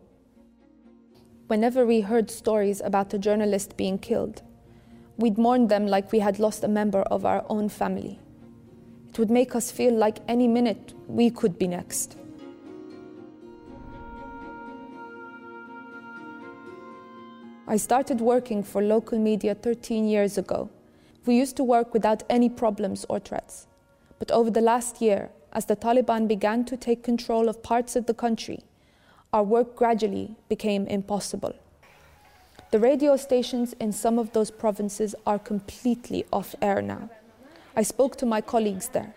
Whenever 1.48 1.84
we 1.84 2.02
heard 2.02 2.30
stories 2.30 2.80
about 2.82 3.12
a 3.12 3.18
journalist 3.18 3.76
being 3.76 3.98
killed, 3.98 4.42
we'd 5.16 5.36
mourn 5.36 5.66
them 5.66 5.88
like 5.88 6.12
we 6.12 6.20
had 6.20 6.38
lost 6.38 6.62
a 6.62 6.68
member 6.68 7.02
of 7.02 7.26
our 7.26 7.44
own 7.48 7.68
family. 7.68 8.20
It 9.08 9.18
would 9.18 9.28
make 9.30 9.56
us 9.56 9.72
feel 9.72 9.92
like 9.92 10.18
any 10.28 10.46
minute 10.46 10.94
we 11.08 11.30
could 11.30 11.58
be 11.58 11.66
next. 11.66 12.16
I 17.66 17.78
started 17.78 18.20
working 18.20 18.62
for 18.62 18.82
local 18.82 19.18
media 19.18 19.54
13 19.54 20.06
years 20.06 20.36
ago. 20.36 20.68
We 21.24 21.36
used 21.36 21.56
to 21.56 21.64
work 21.64 21.94
without 21.94 22.22
any 22.28 22.50
problems 22.50 23.06
or 23.08 23.18
threats. 23.18 23.66
But 24.18 24.30
over 24.30 24.50
the 24.50 24.60
last 24.60 25.00
year, 25.00 25.30
as 25.50 25.64
the 25.64 25.74
Taliban 25.74 26.28
began 26.28 26.66
to 26.66 26.76
take 26.76 27.02
control 27.02 27.48
of 27.48 27.62
parts 27.62 27.96
of 27.96 28.04
the 28.04 28.12
country, 28.12 28.64
our 29.32 29.42
work 29.42 29.76
gradually 29.76 30.36
became 30.50 30.86
impossible. 30.86 31.54
The 32.70 32.78
radio 32.78 33.16
stations 33.16 33.72
in 33.80 33.92
some 33.92 34.18
of 34.18 34.32
those 34.34 34.50
provinces 34.50 35.14
are 35.26 35.38
completely 35.38 36.26
off 36.30 36.54
air 36.60 36.82
now. 36.82 37.08
I 37.74 37.82
spoke 37.82 38.16
to 38.16 38.26
my 38.26 38.42
colleagues 38.42 38.88
there. 38.88 39.14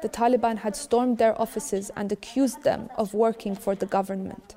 The 0.00 0.08
Taliban 0.08 0.58
had 0.58 0.76
stormed 0.76 1.18
their 1.18 1.38
offices 1.40 1.90
and 1.96 2.12
accused 2.12 2.62
them 2.62 2.88
of 2.96 3.14
working 3.14 3.56
for 3.56 3.74
the 3.74 3.86
government. 3.86 4.54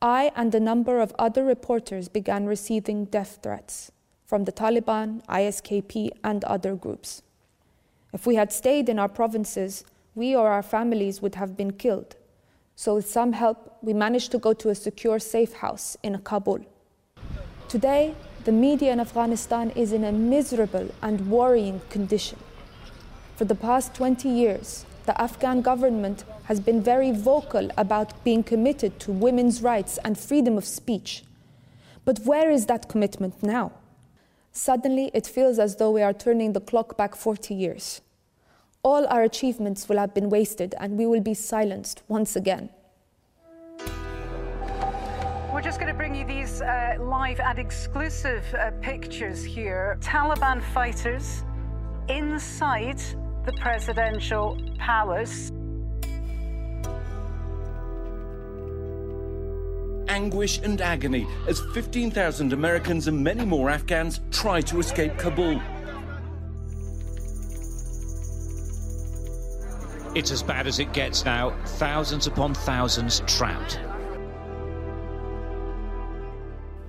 I 0.00 0.30
and 0.36 0.54
a 0.54 0.60
number 0.60 1.00
of 1.00 1.12
other 1.18 1.44
reporters 1.44 2.08
began 2.08 2.46
receiving 2.46 3.06
death 3.06 3.40
threats 3.42 3.90
from 4.24 4.44
the 4.44 4.52
Taliban, 4.52 5.24
ISKP, 5.26 6.10
and 6.22 6.44
other 6.44 6.76
groups. 6.76 7.22
If 8.12 8.24
we 8.24 8.36
had 8.36 8.52
stayed 8.52 8.88
in 8.88 8.98
our 9.00 9.08
provinces, 9.08 9.84
we 10.14 10.36
or 10.36 10.48
our 10.48 10.62
families 10.62 11.20
would 11.20 11.34
have 11.34 11.56
been 11.56 11.72
killed. 11.72 12.14
So, 12.76 12.94
with 12.94 13.10
some 13.10 13.32
help, 13.32 13.78
we 13.82 13.92
managed 13.92 14.30
to 14.32 14.38
go 14.38 14.52
to 14.52 14.68
a 14.68 14.74
secure 14.74 15.18
safe 15.18 15.54
house 15.54 15.96
in 16.04 16.16
Kabul. 16.18 16.60
Today, 17.68 18.14
the 18.44 18.52
media 18.52 18.92
in 18.92 19.00
Afghanistan 19.00 19.70
is 19.70 19.92
in 19.92 20.04
a 20.04 20.12
miserable 20.12 20.88
and 21.02 21.28
worrying 21.28 21.80
condition. 21.90 22.38
For 23.34 23.44
the 23.44 23.56
past 23.56 23.94
20 23.94 24.28
years, 24.28 24.86
the 25.08 25.18
Afghan 25.18 25.62
government 25.62 26.24
has 26.44 26.60
been 26.60 26.82
very 26.82 27.12
vocal 27.12 27.70
about 27.78 28.22
being 28.24 28.42
committed 28.42 29.00
to 29.00 29.10
women's 29.10 29.62
rights 29.62 29.98
and 30.04 30.18
freedom 30.18 30.58
of 30.58 30.66
speech. 30.66 31.24
But 32.04 32.18
where 32.26 32.50
is 32.50 32.66
that 32.66 32.90
commitment 32.90 33.42
now? 33.42 33.72
Suddenly, 34.52 35.10
it 35.14 35.26
feels 35.26 35.58
as 35.58 35.76
though 35.76 35.90
we 35.92 36.02
are 36.02 36.12
turning 36.12 36.52
the 36.52 36.60
clock 36.60 36.98
back 36.98 37.16
40 37.16 37.54
years. 37.54 38.02
All 38.82 39.06
our 39.06 39.22
achievements 39.22 39.88
will 39.88 39.96
have 39.96 40.12
been 40.12 40.28
wasted 40.28 40.74
and 40.78 40.98
we 40.98 41.06
will 41.06 41.22
be 41.22 41.32
silenced 41.32 42.02
once 42.06 42.36
again. 42.36 42.68
We're 45.50 45.62
just 45.62 45.80
going 45.80 45.90
to 45.90 45.96
bring 45.96 46.14
you 46.14 46.26
these 46.26 46.60
uh, 46.60 46.96
live 47.00 47.40
and 47.40 47.58
exclusive 47.58 48.44
uh, 48.54 48.72
pictures 48.82 49.42
here. 49.42 49.96
Taliban 50.02 50.60
fighters 50.60 51.44
inside 52.10 53.00
the 53.48 53.60
presidential 53.62 54.60
palace. 54.78 55.50
Anguish 60.08 60.58
and 60.58 60.78
agony 60.82 61.26
as 61.46 61.58
15,000 61.72 62.52
Americans 62.52 63.08
and 63.08 63.24
many 63.24 63.46
more 63.46 63.70
Afghans 63.70 64.20
try 64.30 64.60
to 64.60 64.80
escape 64.80 65.16
Kabul. 65.16 65.62
It's 70.14 70.30
as 70.30 70.42
bad 70.42 70.66
as 70.66 70.78
it 70.78 70.92
gets 70.92 71.24
now. 71.24 71.56
Thousands 71.78 72.26
upon 72.26 72.52
thousands 72.52 73.22
trapped. 73.26 73.80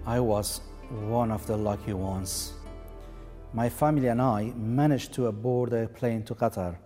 I 0.05 0.19
was 0.19 0.59
one 0.89 1.31
of 1.31 1.47
the 1.47 1.55
lucky 1.55 1.93
ones. 1.93 2.58
My 3.51 3.67
family 3.67 4.09
and 4.09 4.21
I 4.21 4.53
managed 4.55 5.13
to 5.13 5.31
board 5.31 5.73
a 5.73 5.87
plane 5.87 6.21
to 6.25 6.35
Qatar, 6.35 6.77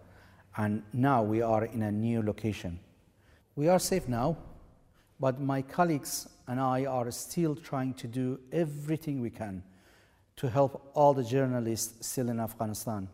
and 0.56 0.82
now 0.94 1.22
we 1.22 1.42
are 1.42 1.66
in 1.66 1.82
a 1.82 1.92
new 1.92 2.22
location. 2.22 2.80
We 3.58 3.68
are 3.68 3.80
safe 3.80 4.08
now, 4.08 4.38
but 5.20 5.42
my 5.42 5.62
colleagues 5.62 6.30
and 6.48 6.62
I 6.62 6.86
are 6.86 7.12
still 7.12 7.54
trying 7.54 7.96
to 7.96 8.08
do 8.08 8.40
everything 8.54 9.20
we 9.20 9.30
can 9.30 9.62
to 10.38 10.50
help 10.50 10.90
all 10.94 11.14
the 11.14 11.24
journalists 11.24 12.08
still 12.08 12.30
in 12.30 12.40
Afghanistan. 12.40 13.10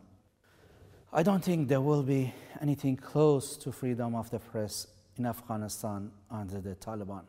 I 1.11 1.23
don't 1.23 1.43
think 1.43 1.69
there 1.69 1.81
will 1.81 2.03
be 2.03 2.31
anything 2.61 2.97
close 2.97 3.57
to 3.57 3.71
freedom 3.71 4.13
of 4.13 4.29
the 4.29 4.37
press 4.37 4.85
in 5.17 5.25
Afghanistan 5.25 6.11
under 6.29 6.61
the 6.61 6.75
Taliban. 6.75 7.23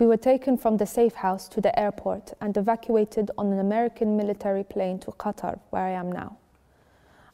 We 0.00 0.06
were 0.06 0.16
taken 0.16 0.56
from 0.56 0.78
the 0.78 0.86
safe 0.86 1.14
house 1.14 1.46
to 1.48 1.60
the 1.60 1.78
airport 1.78 2.32
and 2.40 2.56
evacuated 2.56 3.30
on 3.38 3.52
an 3.52 3.60
American 3.60 4.16
military 4.16 4.64
plane 4.64 4.98
to 5.00 5.12
Qatar, 5.12 5.60
where 5.70 5.84
I 5.84 5.90
am 5.90 6.10
now. 6.10 6.36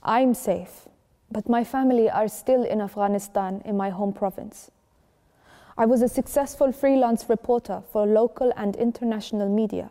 I'm 0.02 0.34
safe, 0.34 0.86
but 1.32 1.48
my 1.48 1.64
family 1.64 2.10
are 2.10 2.28
still 2.28 2.62
in 2.62 2.82
Afghanistan 2.82 3.62
in 3.64 3.78
my 3.78 3.88
home 3.88 4.12
province. 4.12 4.70
I 5.78 5.86
was 5.86 6.02
a 6.02 6.08
successful 6.08 6.70
freelance 6.70 7.30
reporter 7.30 7.82
for 7.90 8.04
local 8.06 8.52
and 8.58 8.76
international 8.76 9.48
media. 9.48 9.90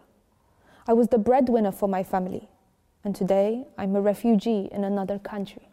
I 0.87 0.93
was 0.93 1.07
the 1.07 1.17
breadwinner 1.17 1.71
for 1.71 1.89
my 1.89 2.03
family, 2.03 2.49
and 3.03 3.15
today 3.15 3.65
I'm 3.79 3.95
a 3.95 4.01
refugee 4.01 4.69
in 4.71 4.83
another 4.83 5.17
country. 5.17 5.69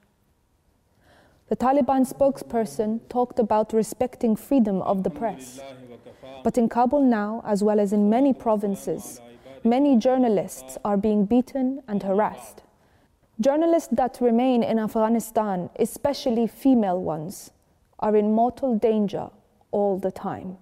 The 1.49 1.57
Taliban 1.57 2.11
spokesperson 2.11 3.01
talked 3.11 3.39
about 3.39 3.75
respecting 3.75 4.35
freedom 4.35 4.81
of 4.81 5.03
the 5.03 5.11
press. 5.11 5.61
But 6.45 6.59
in 6.59 6.69
Kabul 6.69 7.03
now, 7.03 7.43
as 7.45 7.63
well 7.63 7.81
as 7.81 7.93
in 7.93 8.11
many 8.11 8.33
provinces, 8.33 9.21
many 9.65 9.97
journalists 9.97 10.79
are 10.85 10.97
being 10.97 11.25
beaten 11.25 11.83
and 11.89 12.03
harassed. 12.03 12.63
Journalists 13.41 13.89
that 13.93 14.19
remain 14.21 14.63
in 14.63 14.79
Afghanistan, 14.79 15.71
especially 15.79 16.47
female 16.47 17.03
ones, 17.03 17.51
are 17.99 18.17
in 18.17 18.33
mortal 18.33 18.79
danger 18.79 19.29
all 19.71 19.99
the 19.99 20.11
time. 20.13 20.57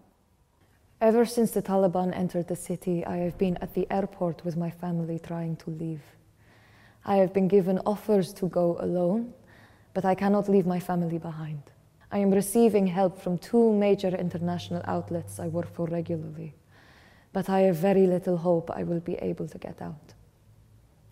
Ever 1.00 1.24
since 1.24 1.50
the 1.50 1.62
Taliban 1.62 2.16
entered 2.16 2.48
the 2.48 2.56
city, 2.56 3.04
I 3.04 3.18
have 3.18 3.36
been 3.36 3.58
at 3.58 3.74
the 3.74 3.86
airport 3.90 4.44
with 4.44 4.56
my 4.56 4.70
family 4.70 5.18
trying 5.18 5.56
to 5.56 5.70
leave. 5.70 6.02
I 7.04 7.16
have 7.16 7.34
been 7.34 7.46
given 7.46 7.78
offers 7.84 8.32
to 8.34 8.48
go 8.48 8.78
alone, 8.80 9.34
but 9.92 10.04
I 10.04 10.14
cannot 10.14 10.48
leave 10.48 10.66
my 10.66 10.80
family 10.80 11.18
behind. 11.18 11.62
I 12.14 12.18
am 12.18 12.30
receiving 12.30 12.86
help 12.86 13.20
from 13.20 13.38
two 13.38 13.72
major 13.72 14.10
international 14.10 14.82
outlets 14.84 15.40
I 15.40 15.48
work 15.48 15.74
for 15.74 15.86
regularly, 15.86 16.54
but 17.32 17.50
I 17.50 17.62
have 17.62 17.74
very 17.74 18.06
little 18.06 18.36
hope 18.36 18.70
I 18.70 18.84
will 18.84 19.00
be 19.00 19.14
able 19.14 19.48
to 19.48 19.58
get 19.58 19.82
out. 19.82 20.14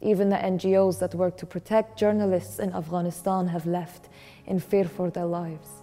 Even 0.00 0.28
the 0.28 0.36
NGOs 0.36 1.00
that 1.00 1.16
work 1.16 1.36
to 1.38 1.44
protect 1.44 1.98
journalists 1.98 2.60
in 2.60 2.72
Afghanistan 2.72 3.48
have 3.48 3.66
left 3.66 4.10
in 4.46 4.60
fear 4.60 4.84
for 4.84 5.10
their 5.10 5.26
lives. 5.26 5.82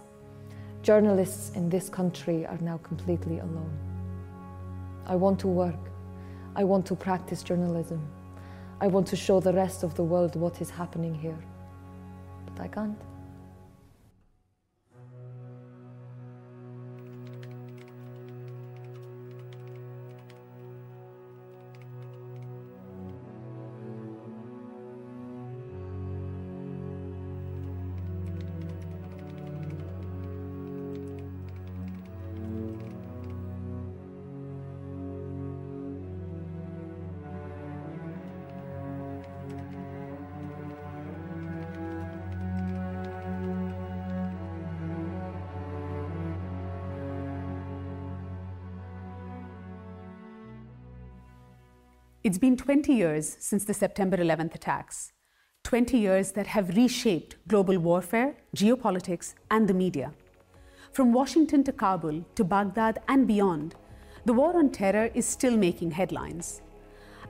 Journalists 0.82 1.50
in 1.54 1.68
this 1.68 1.90
country 1.90 2.46
are 2.46 2.58
now 2.62 2.78
completely 2.78 3.40
alone. 3.40 3.76
I 5.04 5.16
want 5.16 5.38
to 5.40 5.48
work. 5.48 5.90
I 6.56 6.64
want 6.64 6.86
to 6.86 6.96
practice 6.96 7.42
journalism. 7.42 8.00
I 8.80 8.86
want 8.86 9.06
to 9.08 9.16
show 9.16 9.38
the 9.38 9.52
rest 9.52 9.82
of 9.82 9.94
the 9.96 10.04
world 10.04 10.34
what 10.34 10.62
is 10.62 10.70
happening 10.70 11.14
here. 11.14 11.44
But 12.46 12.64
I 12.64 12.68
can't. 12.68 13.09
It's 52.22 52.36
been 52.36 52.58
20 52.58 52.92
years 52.92 53.38
since 53.40 53.64
the 53.64 53.72
September 53.72 54.18
11th 54.18 54.54
attacks, 54.54 55.12
20 55.64 55.96
years 55.96 56.32
that 56.32 56.48
have 56.48 56.76
reshaped 56.76 57.36
global 57.48 57.78
warfare, 57.78 58.36
geopolitics, 58.54 59.32
and 59.50 59.66
the 59.66 59.72
media. 59.72 60.12
From 60.92 61.14
Washington 61.14 61.64
to 61.64 61.72
Kabul 61.72 62.26
to 62.34 62.44
Baghdad 62.44 62.98
and 63.08 63.26
beyond, 63.26 63.74
the 64.26 64.34
war 64.34 64.54
on 64.54 64.68
terror 64.68 65.08
is 65.14 65.24
still 65.24 65.56
making 65.56 65.92
headlines. 65.92 66.60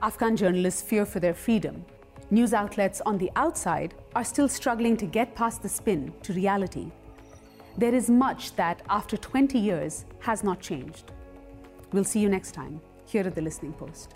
Afghan 0.03 0.37
journalists 0.37 0.83
fear 0.83 1.07
for 1.07 1.21
their 1.21 1.35
freedom. 1.35 1.85
News 2.33 2.53
outlets 2.53 3.01
on 3.07 3.17
the 3.17 3.31
outside 3.37 3.95
are 4.17 4.25
still 4.25 4.49
struggling 4.49 4.97
to 4.97 5.07
get 5.07 5.37
past 5.37 5.63
the 5.63 5.69
spin 5.69 6.13
to 6.25 6.33
reality. 6.33 6.91
There 7.79 7.95
is 7.95 8.11
much 8.11 8.57
that, 8.57 8.83
after 8.91 9.17
20 9.17 9.57
years, 9.57 10.05
has 10.19 10.43
not 10.43 10.59
changed. 10.59 11.13
We'll 11.93 12.03
see 12.03 12.19
you 12.19 12.29
next 12.29 12.55
time 12.55 12.81
here 13.07 13.25
at 13.25 13.37
the 13.37 13.43
Listening 13.43 13.73
Post. 13.73 14.15